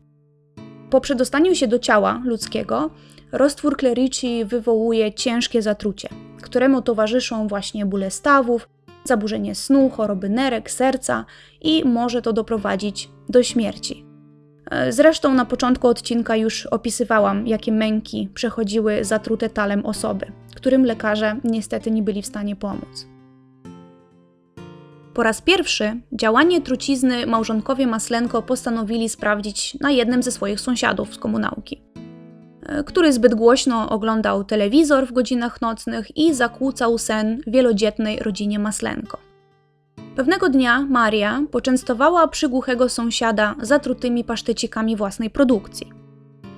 [0.94, 2.90] Po przedostaniu się do ciała ludzkiego,
[3.32, 6.10] roztwór Clerici wywołuje ciężkie zatrucie,
[6.42, 8.70] któremu towarzyszą właśnie bóle stawów,
[9.04, 11.26] zaburzenie snu, choroby nerek, serca
[11.62, 14.06] i może to doprowadzić do śmierci.
[14.72, 20.26] E, zresztą na początku odcinka już opisywałam, jakie męki przechodziły zatrute talem osoby,
[20.56, 23.13] którym lekarze niestety nie byli w stanie pomóc.
[25.14, 31.18] Po raz pierwszy działanie trucizny małżonkowie Maslenko postanowili sprawdzić na jednym ze swoich sąsiadów z
[31.18, 31.82] komunałki,
[32.66, 39.18] e, który zbyt głośno oglądał telewizor w godzinach nocnych i zakłócał sen wielodzietnej rodzinie Maslenko.
[40.16, 45.92] Pewnego dnia Maria poczęstowała przygłuchego sąsiada zatrutymi pasztecikami własnej produkcji.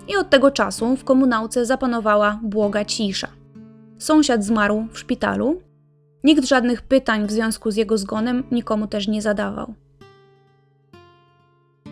[0.08, 3.28] I od tego czasu w komunałce zapanowała błoga cisza.
[3.98, 5.62] Sąsiad zmarł w szpitalu.
[6.26, 9.74] Nikt żadnych pytań w związku z jego zgonem nikomu też nie zadawał.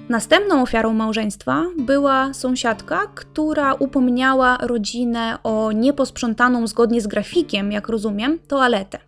[0.10, 8.40] Następną ofiarą małżeństwa była sąsiadka, która upomniała rodzinę o nieposprzątaną zgodnie z grafikiem, jak rozumiem,
[8.48, 9.00] toaletę.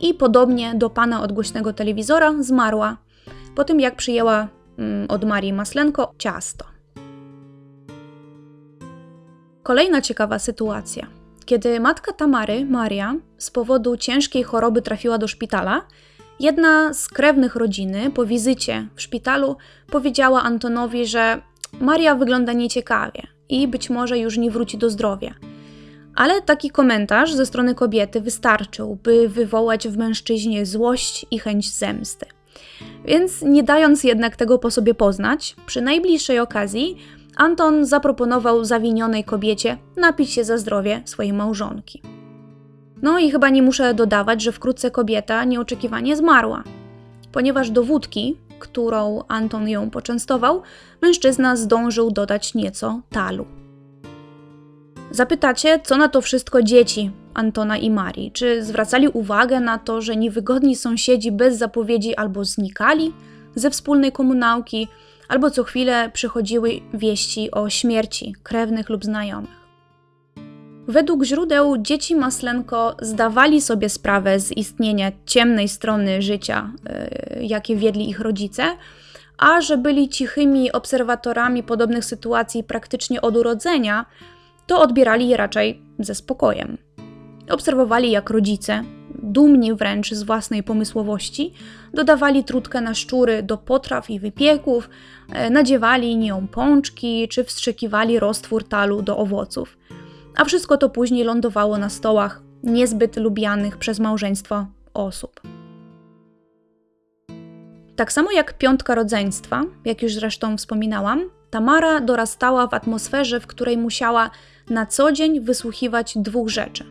[0.00, 2.96] I podobnie do pana od głośnego telewizora zmarła
[3.54, 6.64] po tym, jak przyjęła mm, od Marii Maslenko ciasto.
[9.62, 11.13] Kolejna ciekawa sytuacja.
[11.46, 15.86] Kiedy matka Tamary, Maria, z powodu ciężkiej choroby trafiła do szpitala,
[16.40, 19.56] Jedna z krewnych rodziny po wizycie w szpitalu
[19.90, 21.42] powiedziała Antonowi, że
[21.80, 25.34] Maria wygląda nieciekawie i być może już nie wróci do zdrowia.
[26.14, 32.26] Ale taki komentarz ze strony kobiety wystarczył, by wywołać w mężczyźnie złość i chęć zemsty.
[33.04, 36.96] Więc nie dając jednak tego po sobie poznać, przy najbliższej okazji
[37.36, 42.02] Anton zaproponował zawinionej kobiecie napić się za zdrowie swojej małżonki.
[43.02, 46.64] No i chyba nie muszę dodawać, że wkrótce kobieta nieoczekiwanie zmarła,
[47.32, 50.62] ponieważ do wódki, którą Anton ją poczęstował,
[51.02, 53.46] mężczyzna zdążył dodać nieco talu.
[55.10, 58.32] Zapytacie, co na to wszystko dzieci Antona i Marii?
[58.32, 63.12] Czy zwracali uwagę na to, że niewygodni sąsiedzi bez zapowiedzi albo znikali
[63.54, 64.88] ze wspólnej komunałki,
[65.28, 69.64] albo co chwilę przychodziły wieści o śmierci krewnych lub znajomych?
[70.88, 76.72] Według źródeł dzieci Maslenko zdawali sobie sprawę z istnienia ciemnej strony życia,
[77.36, 78.64] yy, jakie wiedli ich rodzice,
[79.38, 84.06] a że byli cichymi obserwatorami podobnych sytuacji praktycznie od urodzenia,
[84.66, 86.78] to odbierali je raczej ze spokojem.
[87.50, 88.84] Obserwowali, jak rodzice,
[89.32, 91.52] dumni wręcz z własnej pomysłowości,
[91.94, 94.90] dodawali trutkę na szczury do potraw i wypieków,
[95.32, 99.76] e, nadziewali nią pączki czy wstrzykiwali roztwór talu do owoców
[100.36, 105.40] a wszystko to później lądowało na stołach niezbyt lubianych przez małżeństwo osób.
[107.96, 113.78] Tak samo jak piątka rodzeństwa, jak już zresztą wspominałam, Tamara dorastała w atmosferze, w której
[113.78, 114.30] musiała
[114.70, 116.84] na co dzień wysłuchiwać dwóch rzeczy: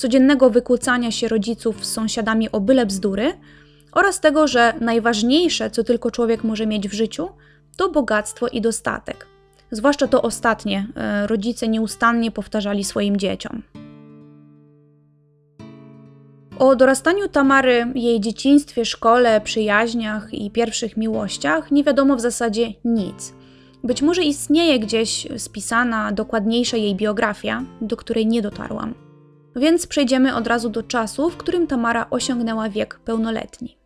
[0.00, 3.32] codziennego wykłócania się rodziców z sąsiadami o byle bzdury
[3.92, 7.28] oraz tego, że najważniejsze, co tylko człowiek może mieć w życiu,
[7.76, 9.26] to bogactwo i dostatek,
[9.70, 13.62] Zwłaszcza to ostatnie e, rodzice nieustannie powtarzali swoim dzieciom.
[16.58, 23.34] O dorastaniu Tamary, jej dzieciństwie, szkole, przyjaźniach i pierwszych miłościach nie wiadomo w zasadzie nic.
[23.84, 29.09] Być może istnieje gdzieś spisana dokładniejsza jej biografia, do której nie dotarłam.
[29.60, 33.76] Więc przejdziemy od razu do czasu, w którym Tamara osiągnęła wiek pełnoletni.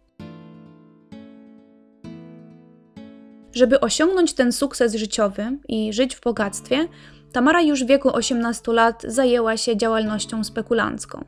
[3.52, 6.88] Żeby osiągnąć ten sukces życiowy i żyć w bogactwie,
[7.32, 11.24] Tamara już w wieku 18 lat zajęła się działalnością spekulancką.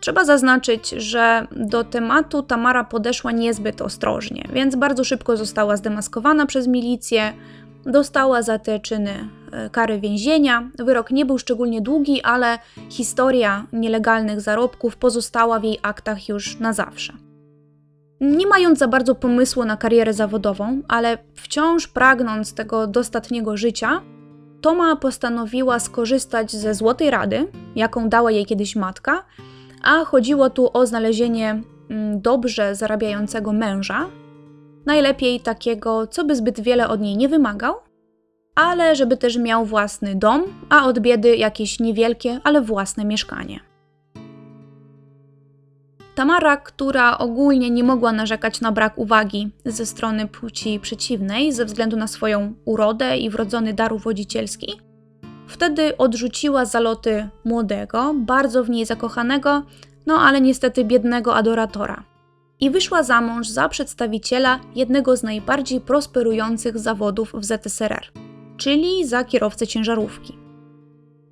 [0.00, 6.66] Trzeba zaznaczyć, że do tematu Tamara podeszła niezbyt ostrożnie, więc bardzo szybko została zdemaskowana przez
[6.66, 7.32] milicję,
[7.84, 10.70] dostała za te czyny e, kary więzienia.
[10.78, 12.58] Wyrok nie był szczególnie długi, ale
[12.90, 17.12] historia nielegalnych zarobków pozostała w jej aktach już na zawsze.
[18.20, 24.00] Nie mając za bardzo pomysłu na karierę zawodową, ale wciąż pragnąc tego dostatniego życia,
[24.60, 29.24] Toma postanowiła skorzystać ze złotej rady, jaką dała jej kiedyś matka,
[29.82, 34.06] a chodziło tu o znalezienie mm, dobrze zarabiającego męża,
[34.86, 37.74] najlepiej takiego, co by zbyt wiele od niej nie wymagał,
[38.58, 43.60] ale żeby też miał własny dom, a od biedy jakieś niewielkie, ale własne mieszkanie.
[46.14, 51.96] Tamara, która ogólnie nie mogła narzekać na brak uwagi ze strony płci przeciwnej ze względu
[51.96, 54.80] na swoją urodę i wrodzony dar uwodzicielski,
[55.46, 59.62] wtedy odrzuciła zaloty młodego, bardzo w niej zakochanego,
[60.06, 62.04] no ale niestety biednego adoratora.
[62.60, 68.10] I wyszła za mąż za przedstawiciela jednego z najbardziej prosperujących zawodów w ZSRR,
[68.58, 70.38] czyli za kierowcę ciężarówki.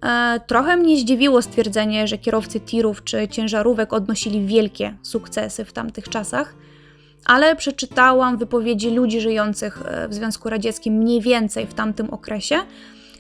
[0.03, 6.09] E, trochę mnie zdziwiło stwierdzenie, że kierowcy tirów czy ciężarówek odnosili wielkie sukcesy w tamtych
[6.09, 6.55] czasach,
[7.25, 12.57] ale przeczytałam wypowiedzi ludzi żyjących e, w Związku Radzieckim mniej więcej w tamtym okresie,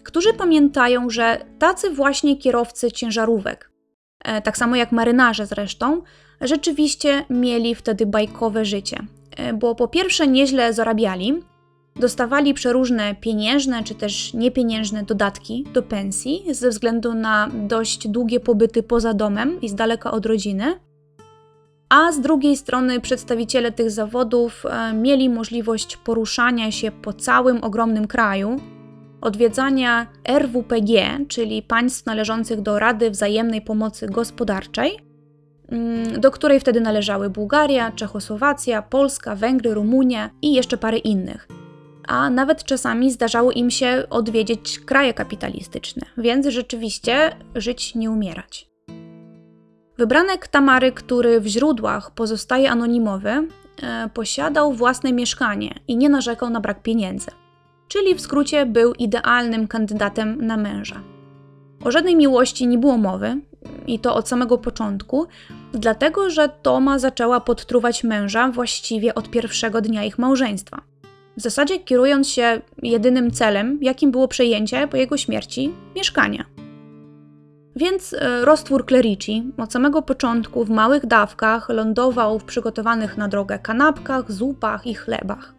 [0.03, 3.71] którzy pamiętają, że tacy właśnie kierowcy ciężarówek,
[4.25, 6.03] e, tak samo jak marynarze zresztą,
[6.41, 8.99] rzeczywiście mieli wtedy bajkowe życie.
[9.55, 11.43] Bo po pierwsze nieźle zarabiali,
[12.01, 18.83] Dostawali przeróżne pieniężne czy też niepieniężne dodatki do pensji ze względu na dość długie pobyty
[18.83, 20.81] poza domem i z daleka od rodziny.
[21.89, 28.07] a z drugiej strony przedstawiciele tych zawodów e, mieli możliwość poruszania się po całym ogromnym
[28.07, 28.61] kraju,
[29.21, 34.99] odwiedzania RWPG, czyli państw należących do Rady Wzajemnej Pomocy Gospodarczej,
[35.69, 41.49] mm, do której wtedy należały Bułgaria, Czechosłowacja, Polska, Węgry, Rumunia i jeszcze parę innych.
[42.07, 48.69] A nawet czasami zdarzało im się odwiedzić kraje kapitalistyczne, więc rzeczywiście żyć nie umierać.
[49.99, 53.49] Wybranek Tamary, który w źródłach pozostaje anonimowy, e,
[54.15, 57.31] posiadał własne mieszkanie i nie narzekał na brak pieniędzy.
[57.89, 61.01] Czyli w skrócie był idealnym kandydatem na męża.
[61.85, 63.41] O żadnej miłości nie było mowy,
[63.87, 65.27] i to od samego początku,
[65.73, 70.83] dlatego że Toma zaczęła podtruwać męża właściwie od pierwszego dnia ich małżeństwa.
[71.37, 76.45] W zasadzie kierując się jedynym celem, jakim było przejęcie po jego śmierci mieszkania.
[77.77, 83.59] Więc e, roztwór klerici od samego początku w małych dawkach lądował w przygotowanych na drogę
[83.59, 85.55] kanapkach, zupach i chlebach.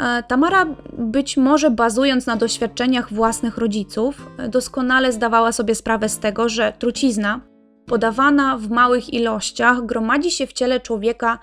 [0.00, 0.66] E, Tamara,
[0.98, 7.40] być może bazując na doświadczeniach własnych rodziców, doskonale zdawała sobie sprawę z tego, że trucizna,
[7.86, 11.38] podawana w małych ilościach, gromadzi się w ciele człowieka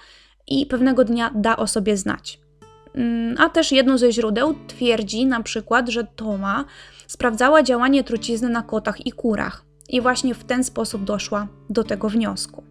[0.47, 2.46] i pewnego dnia da o sobie znać.
[2.95, 6.65] Mm, a też jedno ze źródeł twierdzi na przykład, że Toma
[7.07, 12.09] sprawdzała działanie trucizny na kotach i kurach i właśnie w ten sposób doszła do tego
[12.09, 12.63] wniosku.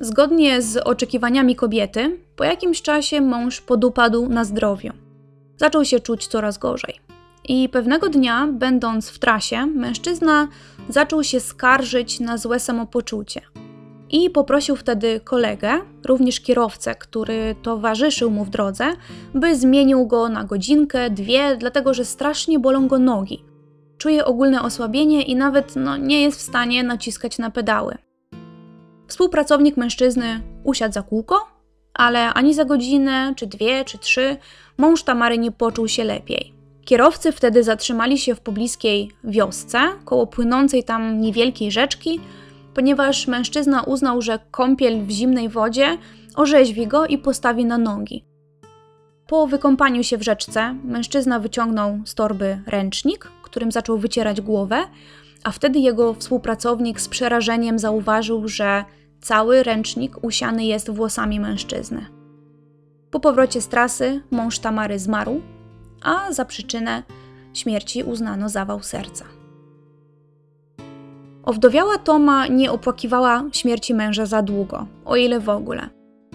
[0.00, 4.92] Zgodnie z oczekiwaniami kobiety, po jakimś czasie mąż podupadł na zdrowiu.
[5.56, 7.00] Zaczął się czuć coraz gorzej.
[7.48, 10.48] I pewnego dnia, będąc w trasie, mężczyzna
[10.88, 13.40] zaczął się skarżyć na złe samopoczucie.
[14.10, 18.84] I poprosił wtedy kolegę, również kierowcę, który towarzyszył mu w drodze,
[19.34, 23.44] by zmienił go na godzinkę, dwie, dlatego że strasznie bolą go nogi.
[23.98, 27.98] Czuje ogólne osłabienie i nawet no, nie jest w stanie naciskać na pedały.
[29.06, 31.46] Współpracownik mężczyzny usiadł za kółko,
[31.94, 34.36] ale ani za godzinę, czy dwie, czy trzy
[34.78, 36.52] mąż Tamary nie poczuł się lepiej.
[36.84, 42.20] Kierowcy wtedy zatrzymali się w pobliskiej wiosce, koło płynącej tam niewielkiej rzeczki,
[42.76, 45.98] ponieważ mężczyzna uznał, że kąpiel w zimnej wodzie
[46.34, 48.24] orzeźwi go i postawi na nogi.
[49.26, 54.84] Po wykąpaniu się w rzeczce, mężczyzna wyciągnął z torby ręcznik, którym zaczął wycierać głowę,
[55.44, 58.84] a wtedy jego współpracownik z przerażeniem zauważył, że
[59.20, 62.06] cały ręcznik usiany jest włosami mężczyzny.
[63.10, 65.40] Po powrocie z trasy mąż Tamary zmarł,
[66.02, 67.02] a za przyczynę
[67.54, 69.24] śmierci uznano zawał serca.
[71.46, 75.88] Owdowiała Toma nie opłakiwała śmierci męża za długo, o ile w ogóle,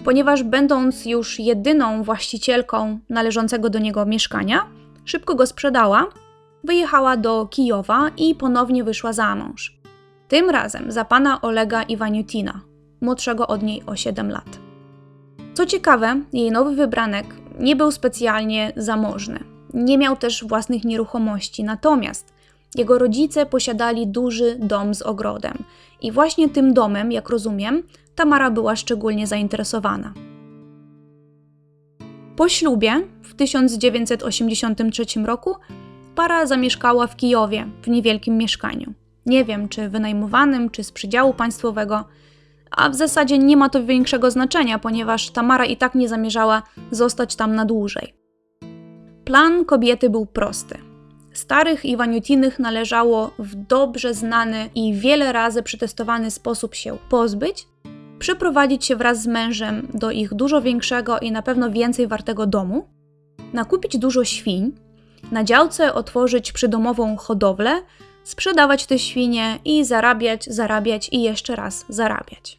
[0.04, 4.66] ponieważ będąc już jedyną właścicielką należącego do niego mieszkania,
[5.04, 6.06] szybko go sprzedała
[6.64, 9.78] wyjechała do Kijowa i ponownie wyszła za mąż.
[10.28, 12.60] Tym razem za pana Olega Iwaniutina,
[13.00, 14.58] młodszego od niej o 7 lat.
[15.54, 17.26] Co ciekawe, jej nowy wybranek
[17.58, 19.44] nie był specjalnie zamożny.
[19.74, 22.34] Nie miał też własnych nieruchomości, natomiast
[22.74, 25.64] jego rodzice posiadali duży dom z ogrodem
[26.00, 27.82] i właśnie tym domem, jak rozumiem,
[28.14, 30.14] Tamara była szczególnie zainteresowana.
[32.36, 32.92] Po ślubie
[33.22, 35.54] w 1983 roku
[36.14, 38.92] para zamieszkała w Kijowie, w niewielkim mieszkaniu.
[39.26, 42.04] Nie wiem, czy wynajmowanym, czy z przydziału państwowego,
[42.70, 47.36] a w zasadzie nie ma to większego znaczenia, ponieważ Tamara i tak nie zamierzała zostać
[47.36, 48.14] tam na dłużej.
[49.24, 50.91] Plan kobiety był prosty.
[51.42, 57.66] Starych Iwaniutinych należało w dobrze znany i wiele razy przetestowany sposób się pozbyć,
[58.18, 62.88] przeprowadzić się wraz z mężem do ich dużo większego i na pewno więcej wartego domu,
[63.52, 64.72] nakupić dużo świń,
[65.32, 67.82] na działce otworzyć przydomową hodowlę,
[68.24, 72.58] sprzedawać te świnie i zarabiać, zarabiać i jeszcze raz zarabiać.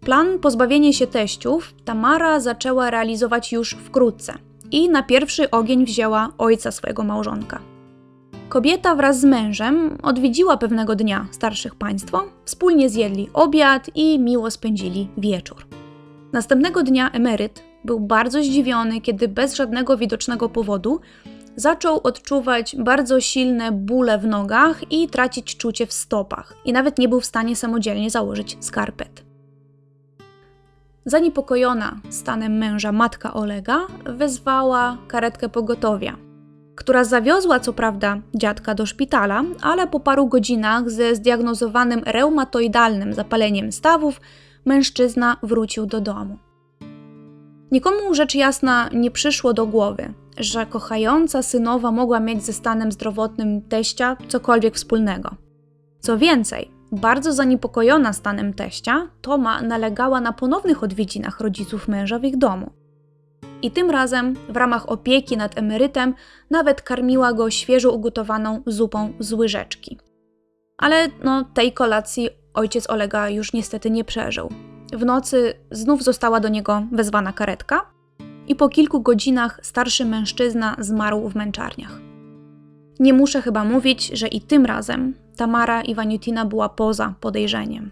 [0.00, 6.70] Plan pozbawienia się teściów Tamara zaczęła realizować już wkrótce i na pierwszy ogień wzięła ojca
[6.70, 7.60] swojego małżonka.
[8.48, 15.08] Kobieta wraz z mężem odwiedziła pewnego dnia starszych państwo, wspólnie zjedli obiad i miło spędzili
[15.16, 15.66] wieczór.
[16.32, 21.00] Następnego dnia emeryt był bardzo zdziwiony, kiedy bez żadnego widocznego powodu
[21.56, 27.08] zaczął odczuwać bardzo silne bóle w nogach i tracić czucie w stopach, i nawet nie
[27.08, 29.27] był w stanie samodzielnie założyć skarpet.
[31.08, 36.16] Zaniepokojona stanem męża matka Olega wezwała karetkę pogotowia,
[36.76, 43.72] która zawiozła co prawda dziadka do szpitala, ale po paru godzinach ze zdiagnozowanym reumatoidalnym zapaleniem
[43.72, 44.20] stawów
[44.64, 46.38] mężczyzna wrócił do domu.
[47.70, 53.62] Nikomu rzecz jasna nie przyszło do głowy, że kochająca synowa mogła mieć ze stanem zdrowotnym
[53.62, 55.30] teścia cokolwiek wspólnego.
[56.00, 62.36] Co więcej, Bardzo zaniepokojona stanem teścia, Toma nalegała na ponownych odwiedzinach rodziców męża w ich
[62.36, 62.70] domu.
[63.62, 66.14] I tym razem, w ramach opieki nad emerytem,
[66.50, 69.98] nawet karmiła go świeżo ugotowaną zupą z łyżeczki.
[70.78, 74.48] Ale no, tej kolacji ojciec Olega już niestety nie przeżył.
[74.92, 77.90] W nocy znów została do niego wezwana karetka
[78.48, 82.00] i po kilku godzinach starszy mężczyzna zmarł w męczarniach.
[83.00, 87.90] Nie muszę chyba mówić, że i tym razem Tamara Iwaniutina była poza podejrzeniem.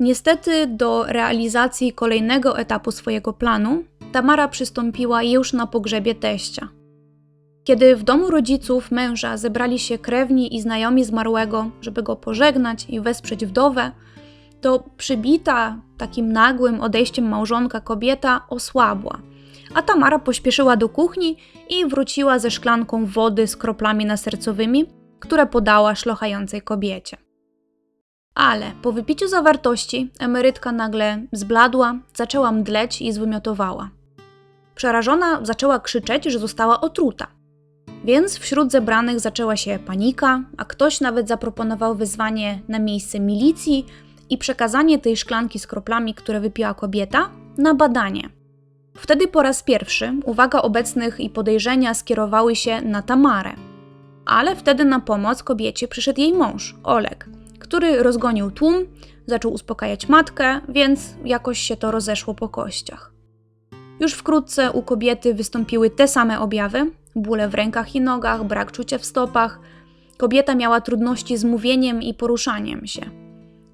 [0.00, 6.68] Niestety do realizacji kolejnego etapu swojego planu Tamara przystąpiła już na pogrzebie teścia.
[7.64, 13.00] Kiedy w domu rodziców męża zebrali się krewni i znajomi zmarłego, żeby go pożegnać i
[13.00, 13.90] wesprzeć wdowę,
[14.60, 19.18] to przybita takim nagłym odejściem małżonka kobieta osłabła,
[19.74, 21.36] a Tamara pośpieszyła do kuchni
[21.68, 24.86] i wróciła ze szklanką wody z kroplami nasercowymi,
[25.20, 27.16] które podała szlochającej kobiecie.
[28.34, 33.90] Ale po wypiciu zawartości emerytka nagle zbladła, zaczęła mdleć i zwymiotowała.
[34.74, 37.26] Przerażona zaczęła krzyczeć, że została otruta.
[38.04, 43.86] Więc wśród zebranych zaczęła się panika, a ktoś nawet zaproponował wyzwanie na miejsce milicji
[44.30, 48.37] i przekazanie tej szklanki z kroplami, które wypiła kobieta, na badanie.
[48.98, 53.52] Wtedy po raz pierwszy uwaga obecnych i podejrzenia skierowały się na Tamarę.
[54.26, 57.28] Ale wtedy na pomoc kobiecie przyszedł jej mąż, Oleg,
[57.58, 58.74] który rozgonił tłum,
[59.26, 63.12] zaczął uspokajać matkę, więc jakoś się to rozeszło po kościach.
[64.00, 68.98] Już wkrótce u kobiety wystąpiły te same objawy: bóle w rękach i nogach, brak czucia
[68.98, 69.60] w stopach.
[70.16, 73.02] Kobieta miała trudności z mówieniem i poruszaniem się.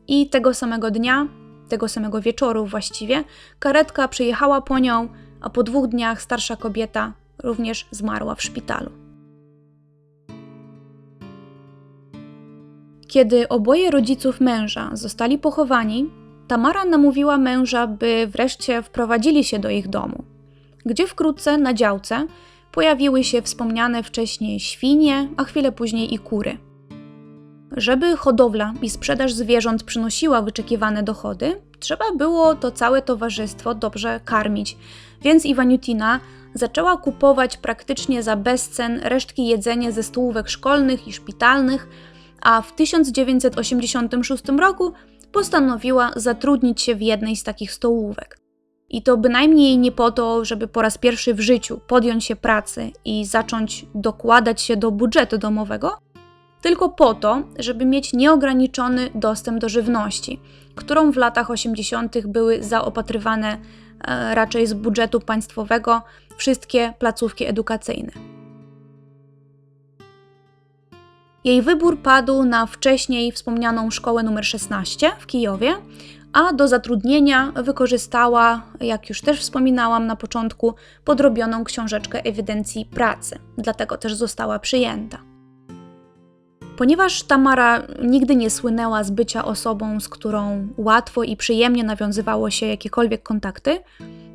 [0.09, 1.27] I tego samego dnia,
[1.69, 3.25] tego samego wieczoru właściwie,
[3.59, 5.09] karetka przyjechała po nią,
[5.41, 7.13] a po dwóch dniach starsza kobieta
[7.43, 8.91] również zmarła w szpitalu.
[13.09, 16.11] Kiedy oboje rodziców męża zostali pochowani,
[16.49, 20.25] Tamara namówiła męża, by wreszcie wprowadzili się do ich domu,
[20.87, 22.27] gdzie wkrótce na działce
[22.73, 26.59] pojawiły się wspomniane wcześniej świnie, a chwilę później i kury.
[27.77, 34.77] Żeby hodowla i sprzedaż zwierząt przynosiła wyczekiwane dochody, trzeba było to całe towarzystwo dobrze karmić,
[35.23, 36.21] więc Iwaniutina
[36.55, 41.89] zaczęła kupować praktycznie za bezcen resztki jedzenia ze stołówek szkolnych i szpitalnych,
[42.43, 44.93] a w 1986 roku
[45.33, 48.39] postanowiła zatrudnić się w jednej z takich stołówek.
[48.89, 52.91] I to bynajmniej nie po to, żeby po raz pierwszy w życiu podjąć się pracy
[53.05, 55.99] i zacząć dokładać się do budżetu domowego,
[56.65, 60.41] tylko po to, żeby mieć nieograniczony dostęp do żywności,
[60.75, 62.27] którą w latach 80.
[62.27, 63.59] były zaopatrywane
[64.05, 66.03] e, raczej z budżetu państwowego
[66.37, 68.13] wszystkie placówki edukacyjne.
[71.45, 75.75] Jej wybór padł na wcześniej wspomnianą szkołę nr 16 w Kijowie,
[76.33, 83.97] a do zatrudnienia wykorzystała, jak już też wspominałam na początku, podrobioną książeczkę ewidencji pracy, dlatego
[83.97, 85.34] też została przyjęta.
[86.77, 92.67] Ponieważ Tamara nigdy nie słynęła z bycia osobą, z którą łatwo i przyjemnie nawiązywało się
[92.67, 93.81] jakiekolwiek kontakty,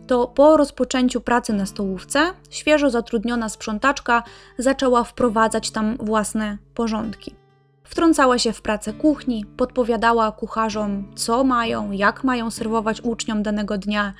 [0.07, 2.19] to po rozpoczęciu pracy na stołówce
[2.49, 4.23] świeżo zatrudniona sprzątaczka
[4.57, 7.35] zaczęła wprowadzać tam własne porządki.
[7.83, 14.13] Wtrącała się w pracę kuchni, podpowiadała kucharzom, co mają, jak mają serwować uczniom danego dnia.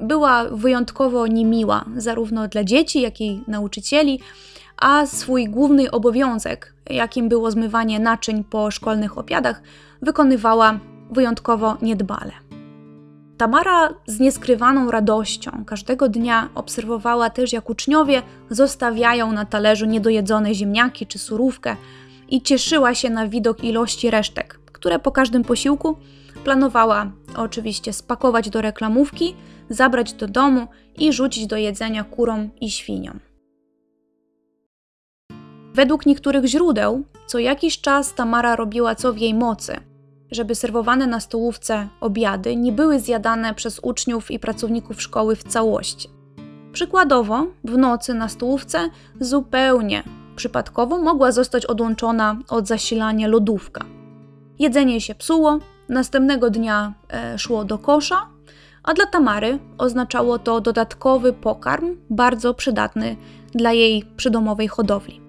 [0.00, 4.20] Była wyjątkowo niemiła, zarówno dla dzieci, jak i nauczycieli,
[4.76, 9.62] a swój główny obowiązek, jakim było zmywanie naczyń po szkolnych obiadach,
[10.02, 10.78] wykonywała
[11.10, 12.32] wyjątkowo niedbale.
[13.36, 21.06] Tamara z nieskrywaną radością każdego dnia obserwowała też, jak uczniowie zostawiają na talerzu niedojedzone ziemniaki
[21.06, 21.76] czy surówkę
[22.28, 25.96] i cieszyła się na widok ilości resztek, które po każdym posiłku
[26.44, 29.34] planowała oczywiście spakować do reklamówki,
[29.70, 30.66] zabrać do domu
[30.98, 33.25] i rzucić do jedzenia kurom i świniom.
[35.76, 39.76] Według niektórych źródeł, co jakiś czas Tamara robiła co w jej mocy,
[40.30, 46.08] żeby serwowane na stołówce obiady nie były zjadane przez uczniów i pracowników szkoły w całości.
[46.72, 48.78] Przykładowo, w nocy na stołówce
[49.20, 50.02] zupełnie
[50.36, 53.84] przypadkowo mogła zostać odłączona od zasilania lodówka.
[54.58, 55.58] Jedzenie się psuło,
[55.88, 58.26] następnego dnia e, szło do kosza,
[58.82, 63.16] a dla Tamary oznaczało to dodatkowy pokarm, bardzo przydatny
[63.54, 65.25] dla jej przydomowej hodowli.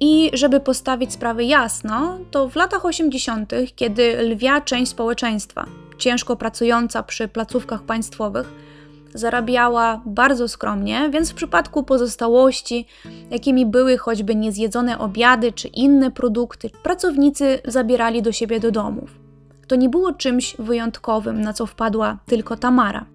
[0.00, 5.66] I żeby postawić sprawy jasno, to w latach 80., kiedy lwia część społeczeństwa,
[5.98, 8.52] ciężko pracująca przy placówkach państwowych,
[9.14, 12.86] zarabiała bardzo skromnie, więc w przypadku pozostałości,
[13.30, 19.10] jakimi były choćby niezjedzone obiady czy inne produkty, pracownicy zabierali do siebie do domów.
[19.66, 23.06] To nie było czymś wyjątkowym, na co wpadła tylko Tamara.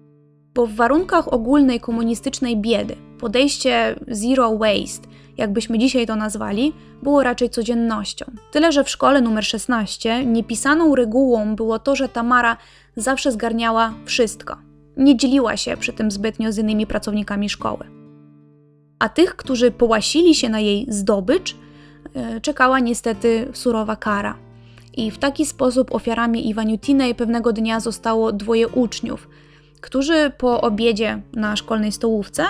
[0.54, 5.08] Bo w warunkach ogólnej komunistycznej biedy podejście zero waste,
[5.38, 6.72] jakbyśmy dzisiaj to nazwali,
[7.02, 8.24] było raczej codziennością.
[8.52, 12.56] Tyle, że w szkole numer 16 niepisaną regułą było to, że Tamara
[12.96, 14.56] zawsze zgarniała wszystko.
[14.96, 17.84] Nie dzieliła się przy tym zbytnio z innymi pracownikami szkoły.
[18.98, 21.56] A tych, którzy połasili się na jej zdobycz,
[22.14, 24.38] e, czekała niestety surowa kara.
[24.96, 29.28] I w taki sposób ofiarami Iwaniutinej pewnego dnia zostało dwoje uczniów,
[29.80, 32.44] którzy po obiedzie na szkolnej stołówce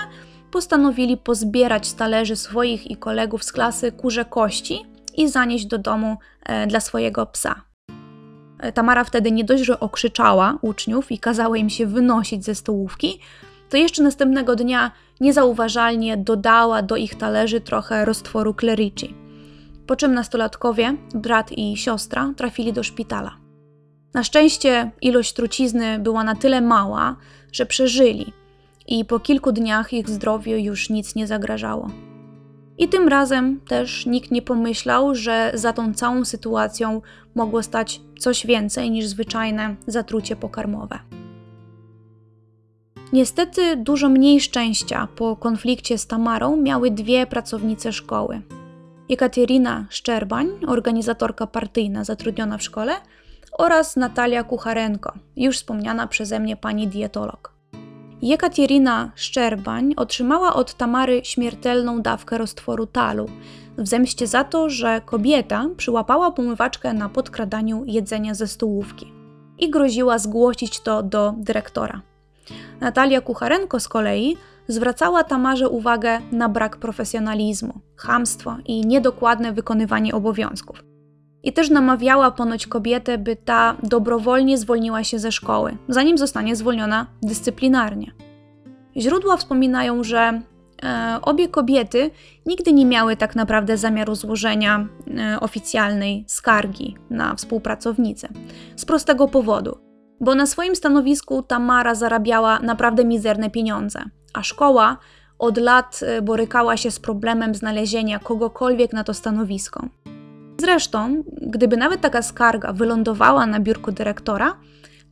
[0.57, 4.87] postanowili pozbierać z talerzy swoich i kolegów z klasy kurze kości
[5.17, 7.63] i zanieść do domu e, dla swojego psa.
[8.59, 13.21] E, Tamara wtedy nie dość, że okrzyczała uczniów i kazała im się wynosić ze stołówki,
[13.71, 14.91] to jeszcze następnego dnia
[15.21, 19.15] niezauważalnie dodała do ich talerzy trochę roztworu klerici.
[19.87, 23.37] Po czym nastolatkowie, brat i siostra, trafili do szpitala.
[24.15, 27.17] Na szczęście ilość trucizny była na tyle mała,
[27.53, 28.33] że przeżyli
[28.89, 31.91] i po kilku dniach ich zdrowiu już nic nie zagrażało.
[32.79, 37.03] I tym razem też nikt nie pomyślał, że za tą całą sytuacją
[37.35, 40.99] mogło stać coś więcej niż zwyczajne zatrucie pokarmowe.
[43.13, 48.43] Niestety dużo mniej szczęścia po konflikcie z Tamarą miały dwie pracownice szkoły.
[49.09, 52.93] Jekaterina Szczerbań, organizatorka partyjna zatrudniona w szkole,
[53.53, 57.56] oraz Natalia Kucharenko, już wspomniana przeze mnie pani dietolog.
[58.23, 63.27] Jekaterina Szczerbań otrzymała od Tamary śmiertelną dawkę roztworu talu
[63.79, 69.13] w zemście za to, że kobieta przyłapała pomywaczkę na podkradaniu jedzenia ze stołówki
[69.59, 72.03] i groziła zgłosić to do dyrektora.
[72.81, 74.37] Natalia Kucharenko z kolei
[74.69, 80.83] zwracała Tamarze uwagę na brak profesjonalizmu, chamstwo i niedokładne wykonywanie obowiązków.
[81.47, 87.07] I też namawiała ponoć kobietę, by ta dobrowolnie zwolniła się ze szkoły, zanim zostanie zwolniona
[87.23, 88.13] dyscyplinarnie.
[88.97, 90.41] Źródła wspominają, że
[90.83, 92.11] e, obie kobiety
[92.47, 94.87] nigdy nie miały tak naprawdę zamiaru złożenia
[95.19, 98.29] e, oficjalnej skargi na współpracownicę.
[98.77, 99.79] Z prostego powodu,
[100.21, 104.97] bo na swoim stanowisku Tamara zarabiała naprawdę mizerne pieniądze, a szkoła
[105.39, 109.89] od lat e, borykała się z problemem znalezienia kogokolwiek na to stanowisko.
[110.61, 114.57] Zresztą, gdyby nawet taka skarga wylądowała na biurku dyrektora,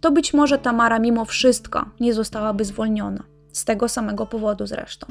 [0.00, 3.24] to być może Tamara mimo wszystko nie zostałaby zwolniona.
[3.52, 5.06] Z tego samego powodu zresztą.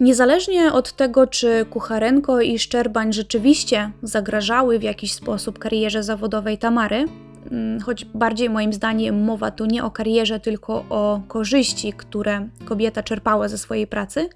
[0.00, 7.04] Niezależnie od tego, czy Kucharenko i Szczerbań rzeczywiście zagrażały w jakiś sposób karierze zawodowej Tamary,
[7.50, 13.02] mm, choć bardziej moim zdaniem mowa tu nie o karierze, tylko o korzyści, które kobieta
[13.02, 14.28] czerpała ze swojej pracy,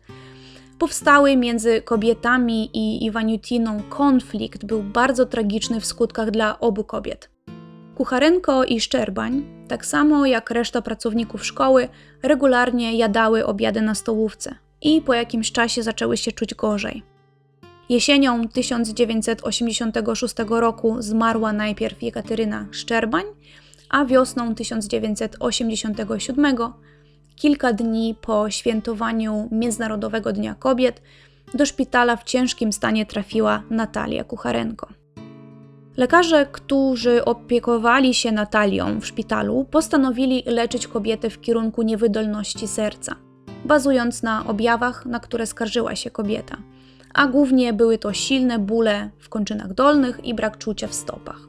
[0.80, 7.30] powstały między kobietami i Iwaniutiną konflikt był bardzo tragiczny w skutkach dla obu kobiet.
[7.94, 11.88] Kucharenko i Szczerbań, tak samo jak reszta pracowników szkoły,
[12.22, 17.02] regularnie jadały obiady na stołówce i po jakimś czasie zaczęły się czuć gorzej.
[17.88, 23.24] Jesienią 1986 roku zmarła najpierw Jekateryna Szczerbań,
[23.88, 26.56] a wiosną 1987
[27.40, 31.02] kilka dni po świętowaniu Międzynarodowego Dnia Kobiet
[31.54, 34.88] do szpitala w ciężkim stanie trafiła Natalia Kucharenko.
[35.96, 43.16] Lekarze, którzy opiekowali się Natalią w szpitalu, postanowili leczyć kobietę w kierunku niewydolności serca,
[43.64, 46.56] bazując na objawach, na które skarżyła się kobieta,
[47.14, 51.40] a głównie były to silne bóle w kończynach dolnych i brak czucia w stopach.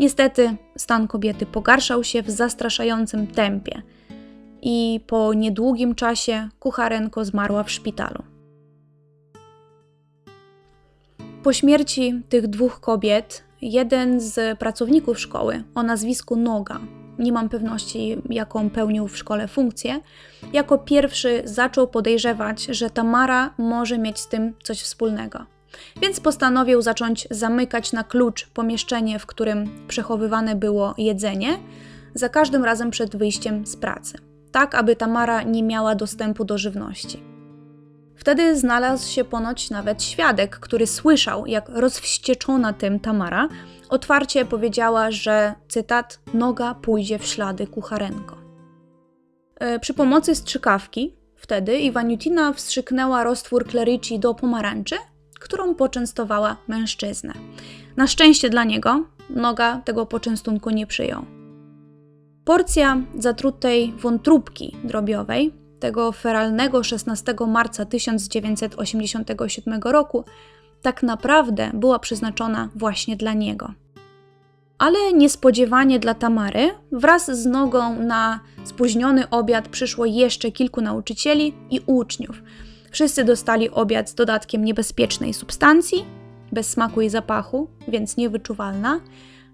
[0.00, 3.82] Niestety, stan kobiety pogarszał się w zastraszającym tempie
[4.62, 8.22] i po niedługim czasie kucharenko zmarła w szpitalu.
[11.42, 16.80] Po śmierci tych dwóch kobiet, jeden z pracowników szkoły o nazwisku Noga,
[17.18, 20.00] nie mam pewności, jaką pełnił w szkole funkcję,
[20.52, 25.46] jako pierwszy zaczął podejrzewać, że Tamara może mieć z tym coś wspólnego.
[26.02, 31.58] Więc postanowił zacząć zamykać na klucz pomieszczenie, w którym przechowywane było jedzenie,
[32.14, 37.22] za każdym razem przed wyjściem z pracy tak aby Tamara nie miała dostępu do żywności.
[38.16, 43.48] Wtedy znalazł się ponoć nawet świadek, który słyszał, jak rozwścieczona tym Tamara
[43.88, 48.36] otwarcie powiedziała, że, cytat, noga pójdzie w ślady kucharenko.
[49.60, 54.96] E, przy pomocy strzykawki wtedy Iwaniutina wstrzyknęła roztwór kleryci do pomarańczy,
[55.40, 57.32] którą poczęstowała mężczyznę.
[57.96, 61.39] Na szczęście dla niego noga tego poczęstunku nie przyjął.
[62.50, 70.24] Porcja zatrutej wątróbki drobiowej tego feralnego 16 marca 1987 roku
[70.82, 73.72] tak naprawdę była przeznaczona właśnie dla niego.
[74.78, 81.80] Ale niespodziewanie dla Tamary, wraz z nogą na spóźniony obiad przyszło jeszcze kilku nauczycieli i
[81.86, 82.42] uczniów.
[82.90, 86.04] Wszyscy dostali obiad z dodatkiem niebezpiecznej substancji,
[86.52, 89.00] bez smaku i zapachu, więc niewyczuwalna,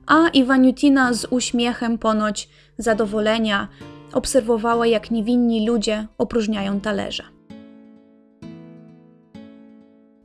[0.07, 2.49] a Iwaniutina z uśmiechem ponoć
[2.79, 3.69] zadowolenia
[4.13, 7.23] obserwowała, jak niewinni ludzie opróżniają talerze.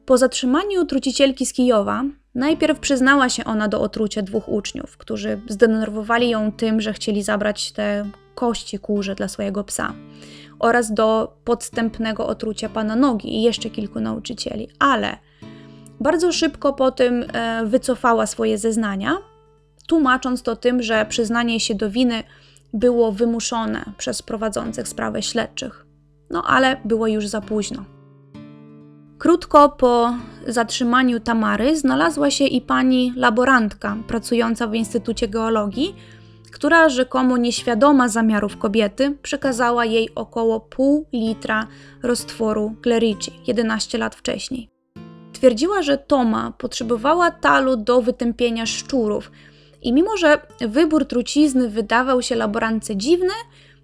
[0.05, 2.03] Po zatrzymaniu trucicielki z Kijowa,
[2.35, 7.71] najpierw przyznała się ona do otrucia dwóch uczniów, którzy zdenerwowali ją tym, że chcieli zabrać
[7.71, 9.93] te kości kurze dla swojego psa,
[10.59, 15.17] oraz do podstępnego otrucia pana nogi i jeszcze kilku nauczycieli, ale
[15.99, 19.17] bardzo szybko po tym e, wycofała swoje zeznania,
[19.91, 22.23] tłumacząc to tym, że przyznanie się do winy
[22.73, 25.85] było wymuszone przez prowadzących sprawę śledczych.
[26.29, 27.85] No ale było już za późno.
[29.17, 30.13] Krótko po
[30.47, 35.95] zatrzymaniu Tamary znalazła się i pani laborantka pracująca w Instytucie Geologii,
[36.51, 41.67] która rzekomo nieświadoma zamiarów kobiety przekazała jej około pół litra
[42.03, 44.69] roztworu Clerici 11 lat wcześniej.
[45.33, 49.31] Twierdziła, że Toma potrzebowała talu do wytępienia szczurów
[49.81, 53.33] i mimo, że wybór trucizny wydawał się laborantce dziwny,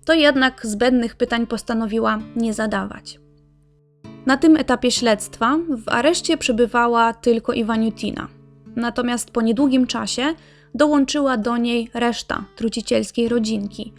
[0.06, 3.20] to jednak zbędnych pytań postanowiła nie zadawać.
[4.26, 8.28] Na tym etapie śledztwa w areszcie przebywała tylko Iwaniutina.
[8.76, 10.34] Natomiast po niedługim czasie
[10.76, 13.94] dołączyła do niej reszta trucicielskiej rodzinki.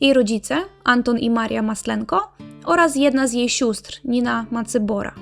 [0.00, 2.32] Jej rodzice, Anton i Maria Maslenko
[2.64, 5.14] oraz jedna z jej sióstr, Nina Macybora.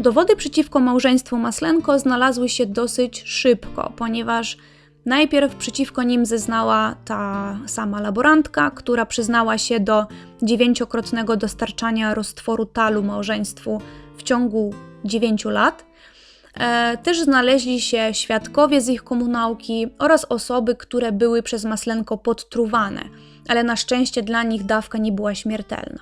[0.00, 4.56] Dowody przeciwko małżeństwu Maslenko znalazły się dosyć szybko, ponieważ
[5.06, 10.06] Najpierw przeciwko nim zeznała ta sama laborantka, która przyznała się do
[10.42, 13.80] dziewięciokrotnego dostarczania roztworu talu małżeństwu
[14.16, 15.86] w ciągu dziewięciu lat.
[16.54, 23.02] E, też znaleźli się świadkowie z ich komunałki oraz osoby, które były przez Maslenko podtruwane,
[23.48, 25.98] ale na szczęście dla nich dawka nie była śmiertelna.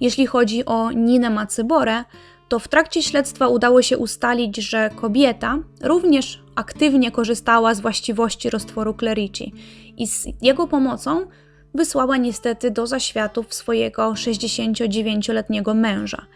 [0.00, 2.04] Jeśli chodzi o Ninę Macyborę,
[2.48, 8.94] to w trakcie śledztwa udało się ustalić, że kobieta również aktywnie korzystała z właściwości roztworu
[8.94, 9.52] Clerici
[9.96, 11.26] i z jego pomocą
[11.74, 16.26] wysłała niestety do zaświatów swojego 69-letniego męża,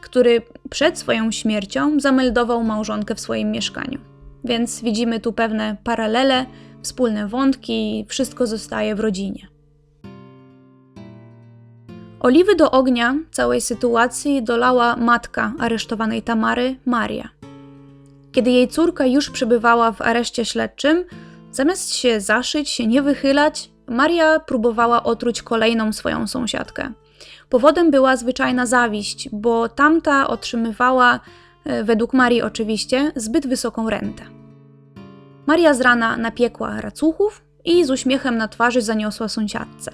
[0.00, 3.98] który przed swoją śmiercią zameldował małżonkę w swoim mieszkaniu.
[4.44, 6.46] Więc widzimy tu pewne paralele,
[6.82, 9.48] wspólne wątki, wszystko zostaje w rodzinie.
[12.20, 17.37] Oliwy do ognia całej sytuacji dolała matka aresztowanej Tamary, Maria.
[18.38, 21.04] Kiedy jej córka już przebywała w areszcie śledczym,
[21.50, 26.92] zamiast się zaszyć, się nie wychylać, Maria próbowała otruć kolejną swoją sąsiadkę.
[27.48, 31.20] Powodem była zwyczajna zawiść, bo tamta otrzymywała,
[31.64, 34.24] e, według Marii oczywiście, zbyt wysoką rentę.
[35.46, 39.90] Maria z rana napiekła racuchów i z uśmiechem na twarzy zaniosła sąsiadce.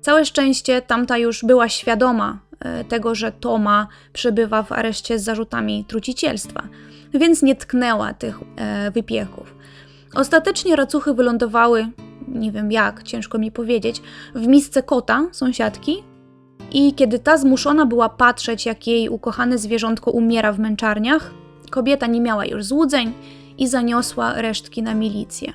[0.00, 5.84] Całe szczęście tamta już była świadoma e, tego, że Toma przebywa w areszcie z zarzutami
[5.88, 6.68] trucicielstwa,
[7.14, 9.54] więc nie tknęła tych e, wypiechów.
[10.14, 11.88] Ostatecznie racuchy wylądowały,
[12.28, 14.02] nie wiem jak, ciężko mi powiedzieć,
[14.34, 16.02] w misce kota, sąsiadki,
[16.72, 21.30] i kiedy ta zmuszona była patrzeć, jak jej ukochane zwierzątko umiera w męczarniach,
[21.70, 23.12] kobieta nie miała już złudzeń
[23.58, 25.52] i zaniosła resztki na milicję.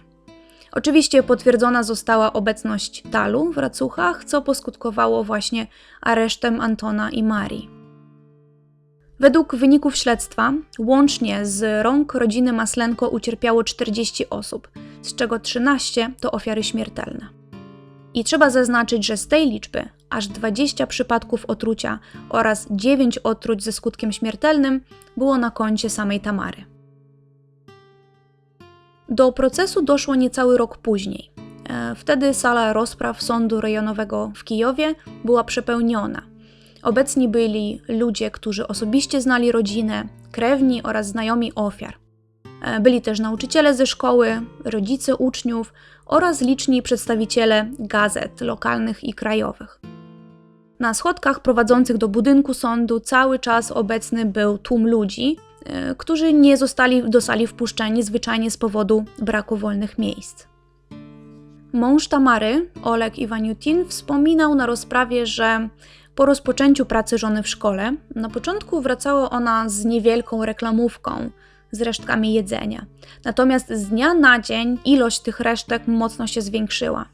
[0.71, 5.67] Oczywiście potwierdzona została obecność talu w racuchach, co poskutkowało właśnie
[6.01, 7.80] aresztem Antona i Marii.
[9.21, 14.69] Według wyników śledztwa, łącznie z rąk rodziny Maslenko ucierpiało 40 osób,
[15.01, 17.27] z czego 13 to ofiary śmiertelne.
[18.13, 21.99] I trzeba zaznaczyć, że z tej liczby aż 20 przypadków otrucia
[22.29, 24.81] oraz 9 otruć ze skutkiem śmiertelnym
[25.17, 26.65] było na koncie samej Tamary.
[29.09, 31.31] Do procesu doszło niecały rok później.
[31.69, 34.95] E, wtedy sala rozpraw Sądu Rejonowego w Kijowie
[35.25, 36.30] była przepełniona.
[36.83, 41.93] Obecni byli ludzie, którzy osobiście znali rodzinę, krewni oraz znajomi ofiar.
[42.61, 45.73] E, byli też nauczyciele ze szkoły, rodzice uczniów
[46.05, 49.79] oraz liczni przedstawiciele gazet lokalnych i krajowych.
[50.79, 56.57] Na schodkach prowadzących do budynku sądu cały czas obecny był tłum ludzi, E, którzy nie
[56.57, 60.45] zostali do sali wpuszczeni zwyczajnie z powodu braku wolnych miejsc.
[61.73, 65.69] Mąż Tamary, Oleg Iwaniutin, wspominał na rozprawie, że
[66.15, 71.29] po rozpoczęciu pracy żony w szkole, na początku wracała ona z niewielką reklamówką,
[71.71, 72.85] z resztkami jedzenia.
[73.25, 77.05] Natomiast z dnia na dzień ilość tych resztek mocno się zwiększyła.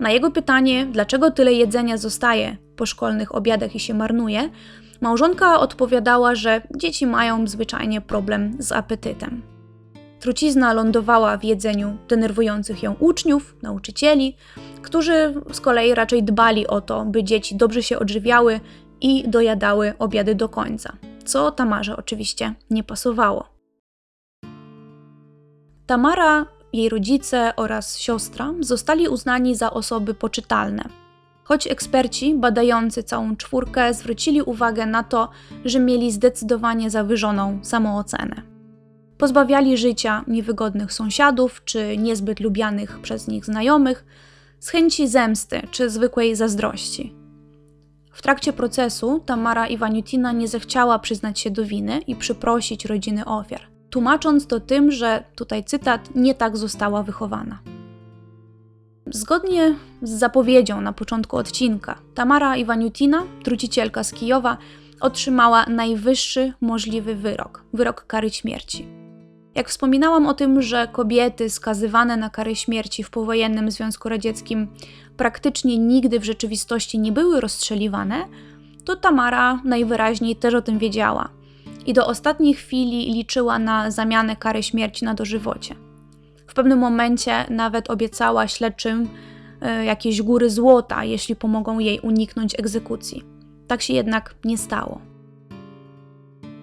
[0.00, 4.50] Na jego pytanie, dlaczego tyle jedzenia zostaje po szkolnych obiadach i się marnuje,
[5.00, 9.57] małżonka odpowiadała, że dzieci mają zwyczajnie problem z apetytem.
[10.20, 14.36] Trucizna lądowała w jedzeniu denerwujących ją uczniów, nauczycieli,
[14.82, 18.60] którzy z kolei raczej dbali o to, by dzieci dobrze się odżywiały
[19.00, 20.92] i dojadały obiady do końca,
[21.24, 23.48] co Tamarze oczywiście nie pasowało.
[25.86, 30.84] Tamara, jej rodzice oraz siostra zostali uznani za osoby poczytalne.
[31.44, 35.28] Choć eksperci badający całą czwórkę zwrócili uwagę na to,
[35.64, 38.57] że mieli zdecydowanie zawyżoną samoocenę.
[39.18, 44.04] Pozbawiali życia niewygodnych sąsiadów czy niezbyt lubianych przez nich znajomych
[44.60, 47.14] z chęci zemsty czy zwykłej zazdrości.
[48.12, 53.60] W trakcie procesu Tamara Iwaniutina nie zechciała przyznać się do winy i przyprosić rodziny ofiar,
[53.90, 57.58] tłumacząc to tym, że, tutaj cytat, nie tak została wychowana.
[59.06, 64.56] Zgodnie z zapowiedzią na początku odcinka, Tamara Iwaniutina, trucicielka z Kijowa,
[65.00, 69.07] otrzymała najwyższy możliwy wyrok wyrok kary śmierci.
[69.58, 74.68] Jak wspominałam o tym, że kobiety skazywane na karę śmierci w powojennym Związku Radzieckim
[75.16, 78.24] praktycznie nigdy w rzeczywistości nie były rozstrzeliwane,
[78.84, 81.28] to Tamara najwyraźniej też o tym wiedziała
[81.86, 85.74] i do ostatniej chwili liczyła na zamianę kary śmierci na dożywocie.
[86.46, 89.08] W pewnym momencie nawet obiecała śledczym
[89.80, 93.24] y, jakieś góry złota, jeśli pomogą jej uniknąć egzekucji.
[93.66, 95.07] Tak się jednak nie stało.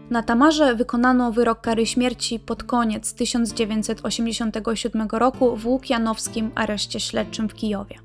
[0.09, 7.53] Na Tamarze wykonano wyrok kary śmierci pod koniec 1987 roku w Łukianowskim areszcie śledczym w
[7.53, 7.95] Kijowie.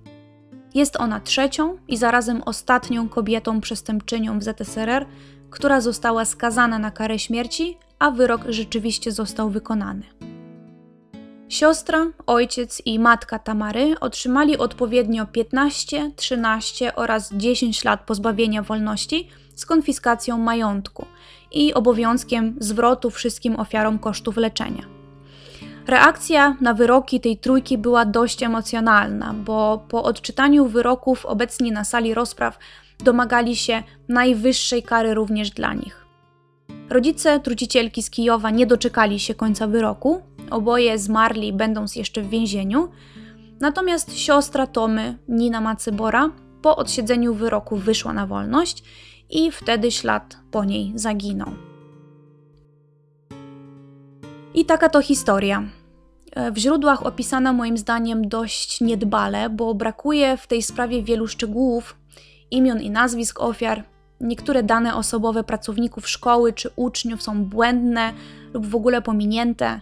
[0.75, 5.07] Jest ona trzecią i zarazem ostatnią kobietą przestępczynią w ZSRR,
[5.51, 10.03] która została skazana na karę śmierci, a wyrok rzeczywiście został wykonany.
[11.49, 19.67] Siostra, ojciec i matka Tamary otrzymali odpowiednio 15, 13 oraz 10 lat pozbawienia wolności z
[19.67, 21.07] konfiskacją majątku
[21.53, 24.83] i obowiązkiem zwrotu wszystkim ofiarom kosztów leczenia.
[25.87, 32.15] Reakcja na wyroki tej trójki była dość emocjonalna, bo po odczytaniu wyroków obecni na sali
[32.15, 32.59] rozpraw
[33.05, 36.07] domagali się najwyższej kary również dla nich.
[36.91, 42.89] Rodzice trucicielki z Kijowa nie doczekali się końca wyroku, oboje zmarli będąc jeszcze w więzieniu,
[43.61, 46.31] natomiast siostra Tomy, Nina Macybora,
[46.63, 48.85] po odsiedzeniu wyroku wyszła na wolność
[49.31, 51.51] i wtedy ślad po niej zaginął.
[54.55, 55.63] I taka to historia.
[56.53, 61.97] W źródłach opisana moim zdaniem dość niedbale, bo brakuje w tej sprawie wielu szczegółów,
[62.51, 63.85] imion i nazwisk ofiar.
[64.21, 68.13] Niektóre dane osobowe pracowników szkoły czy uczniów są błędne
[68.55, 69.81] lub w ogóle pominięte.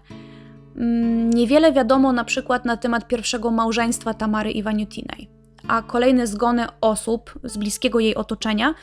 [0.77, 5.29] Mm, niewiele wiadomo na przykład na temat pierwszego małżeństwa Tamary Iwaniutinej,
[5.69, 8.75] a kolejne zgony osób z bliskiego jej otoczenia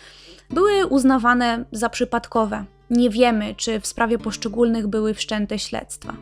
[0.49, 2.65] były uznawane za przypadkowe.
[2.89, 6.13] Nie wiemy, czy w sprawie poszczególnych były wszczęte śledztwa.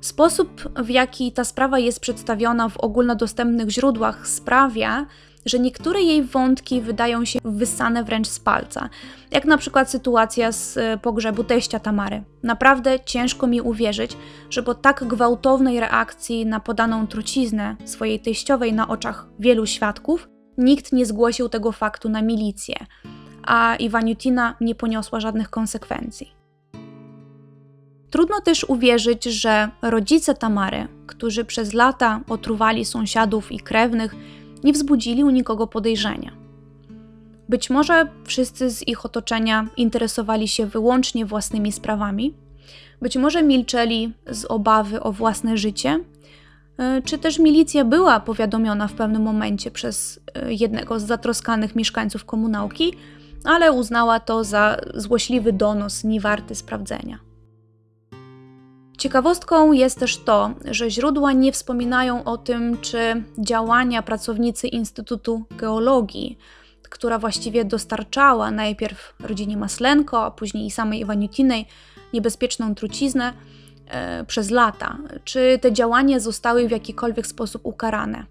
[0.00, 5.06] Sposób, w jaki ta sprawa jest przedstawiona w ogólnodostępnych źródłach, sprawia,
[5.46, 8.88] że niektóre jej wątki wydają się wysane wręcz z palca,
[9.30, 12.22] jak na przykład sytuacja z e, pogrzebu teścia Tamary.
[12.42, 14.16] Naprawdę ciężko mi uwierzyć,
[14.50, 20.28] że po tak gwałtownej reakcji na podaną truciznę swojej teściowej na oczach wielu świadków,
[20.58, 22.76] nikt nie zgłosił tego faktu na milicję,
[23.42, 26.42] a Iwaniutina nie poniosła żadnych konsekwencji.
[28.10, 34.14] Trudno też uwierzyć, że rodzice Tamary, którzy przez lata otruwali sąsiadów i krewnych,
[34.64, 36.32] nie wzbudzili u nikogo podejrzenia.
[37.48, 42.34] Być może wszyscy z ich otoczenia interesowali się wyłącznie własnymi sprawami,
[43.02, 46.00] być może milczeli z obawy o własne życie,
[46.78, 52.24] e, czy też milicja była powiadomiona w pewnym momencie przez e, jednego z zatroskanych mieszkańców
[52.24, 52.94] komunałki,
[53.44, 57.31] ale uznała to za złośliwy donos, niewarty sprawdzenia.
[59.02, 66.38] Ciekawostką jest też to, że źródła nie wspominają o tym, czy działania pracownicy Instytutu Geologii,
[66.82, 71.66] która właściwie dostarczała najpierw rodzinie Maslenko, a później i samej Iwaniutinej
[72.12, 73.32] niebezpieczną truciznę
[73.86, 78.26] e, przez lata, czy te działania zostały w jakikolwiek sposób ukarane.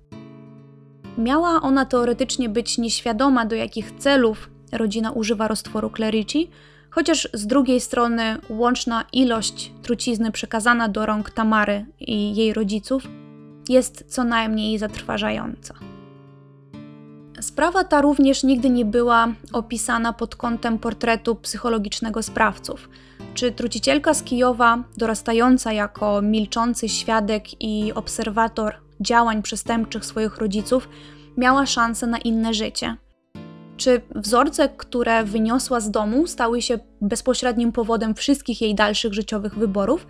[1.18, 6.50] Miała ona teoretycznie być nieświadoma, do jakich celów rodzina używa roztworu Clerici,
[6.92, 13.04] chociaż z drugiej strony łączna ilość trucizny przekazana do rąk Tamary i jej rodziców
[13.70, 15.74] jest co najmniej zatrważająca.
[17.42, 22.90] Sprawa ta również nigdy nie była opisana pod kątem portretu psychologicznego sprawców.
[23.34, 30.90] Czy trucicielka z Kijowa, dorastająca jako milczący świadek i obserwator działań przestępczych swoich rodziców,
[31.38, 32.98] miała szansę na inne życie.
[33.82, 40.08] Czy wzorce, które wyniosła z domu, stały się bezpośrednim powodem wszystkich jej dalszych życiowych wyborów,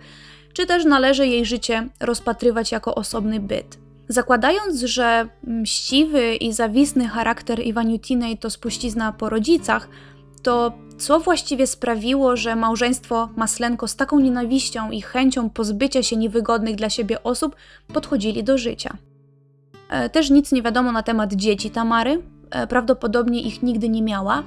[0.52, 3.78] czy też należy jej życie rozpatrywać jako osobny byt?
[4.08, 9.88] Zakładając, że mściwy i zawisny charakter Iwaniutinej to spuścizna po rodzicach,
[10.42, 16.76] to co właściwie sprawiło, że małżeństwo Maslenko z taką nienawiścią i chęcią pozbycia się niewygodnych
[16.76, 17.56] dla siebie osób
[17.92, 18.96] podchodzili do życia?
[19.88, 22.22] E, też nic nie wiadomo na temat dzieci Tamary,
[22.68, 24.42] prawdopodobnie ich nigdy nie miała,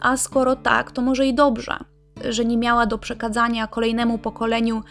[0.00, 1.76] a skoro tak, to może i dobrze,
[2.30, 4.82] że nie miała do przekazania kolejnemu pokoleniu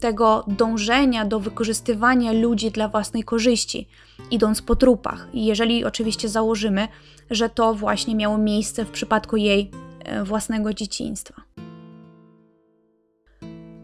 [0.00, 3.88] tego dążenia do wykorzystywania ludzi dla własnej korzyści,
[4.30, 5.28] idąc po trupach.
[5.34, 6.88] Jeżeli oczywiście założymy,
[7.30, 9.70] że to właśnie miało miejsce w przypadku jej
[10.04, 11.34] e, własnego dzieciństwa.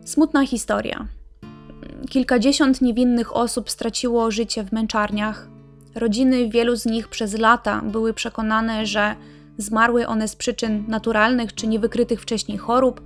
[0.04, 1.06] Smutna historia.
[2.10, 5.55] Kilkadziesiąt niewinnych osób straciło życie w męczarniach.
[5.96, 9.16] Rodziny wielu z nich przez lata były przekonane, że
[9.58, 13.00] zmarły one z przyczyn naturalnych czy niewykrytych wcześniej chorób,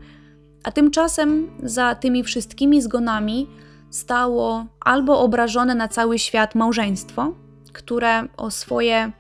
[0.64, 3.46] a tymczasem za tymi wszystkimi zgonami
[3.90, 7.34] stało albo obrażone na cały świat małżeństwo,
[7.72, 9.12] które o swoje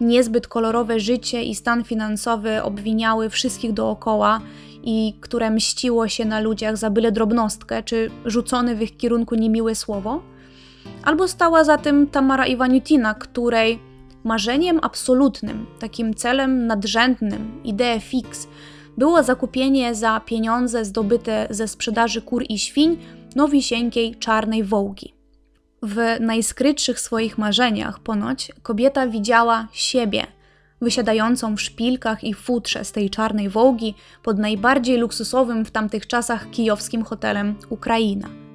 [0.00, 4.40] niezbyt kolorowe życie i stan finansowy obwiniały wszystkich dookoła
[4.82, 9.74] i które mściło się na ludziach za byle drobnostkę czy rzucone w ich kierunku niemiłe
[9.74, 10.22] słowo,
[11.04, 13.78] albo stała za tym Tamara Iwaniutina, której
[14.24, 18.48] marzeniem absolutnym, takim celem nadrzędnym, ideę fix,
[18.98, 22.98] było zakupienie za pieniądze zdobyte ze sprzedaży kur i świń
[23.36, 25.14] nowisieńkiej czarnej wołgi.
[25.82, 30.26] W najskrytszych swoich marzeniach ponoć kobieta widziała siebie,
[30.80, 36.50] wysiadającą w szpilkach i futrze z tej czarnej wołgi pod najbardziej luksusowym w tamtych czasach
[36.50, 38.47] kijowskim hotelem Ukraina.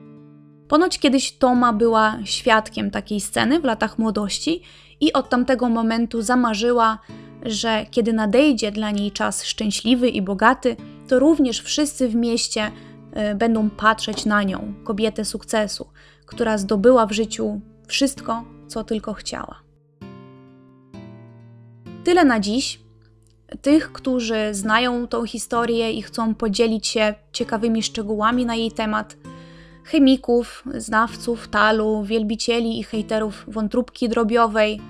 [0.67, 4.61] Ponoć kiedyś Toma była świadkiem takiej sceny w latach młodości
[4.99, 6.99] i od tamtego momentu zamarzyła,
[7.43, 10.75] że kiedy nadejdzie dla niej czas szczęśliwy i bogaty,
[11.07, 12.71] to również wszyscy w mieście
[13.31, 15.87] y, będą patrzeć na nią, kobietę sukcesu,
[16.25, 19.63] która zdobyła w życiu wszystko, co tylko chciała.
[22.03, 22.79] Tyle na dziś.
[23.61, 29.17] Tych, którzy znają tą historię i chcą podzielić się ciekawymi szczegółami na jej temat,
[29.83, 34.81] chemików, znawców talu, wielbicieli i hejterów wątróbki drobiowej,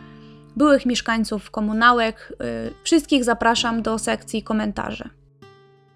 [0.55, 2.33] byłych mieszkańców komunałek.
[2.67, 5.09] Y, wszystkich zapraszam do sekcji komentarzy.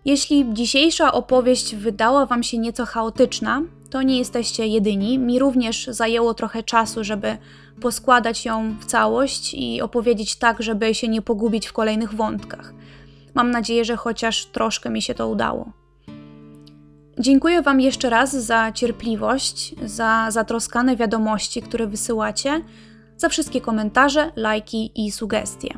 [0.05, 5.19] Jeśli dzisiejsza opowieść wydała Wam się nieco chaotyczna, to nie jesteście jedyni.
[5.19, 7.37] Mi również zajęło trochę czasu, żeby
[7.81, 12.73] poskładać ją w całość i opowiedzieć tak, żeby się nie pogubić w kolejnych wątkach.
[13.33, 15.71] Mam nadzieję, że chociaż troszkę mi się to udało.
[17.19, 22.61] Dziękuję Wam jeszcze raz za cierpliwość, za zatroskane wiadomości, które wysyłacie,
[23.17, 25.69] za wszystkie komentarze, lajki i sugestie.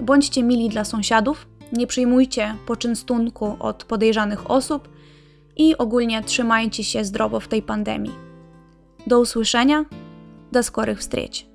[0.00, 4.88] Bądźcie mili dla sąsiadów, nie przyjmujcie poczynstunku od podejrzanych osób
[5.56, 8.14] i ogólnie trzymajcie się zdrowo w tej pandemii.
[9.06, 9.84] Do usłyszenia,
[10.52, 11.49] do skorych wstrzeć.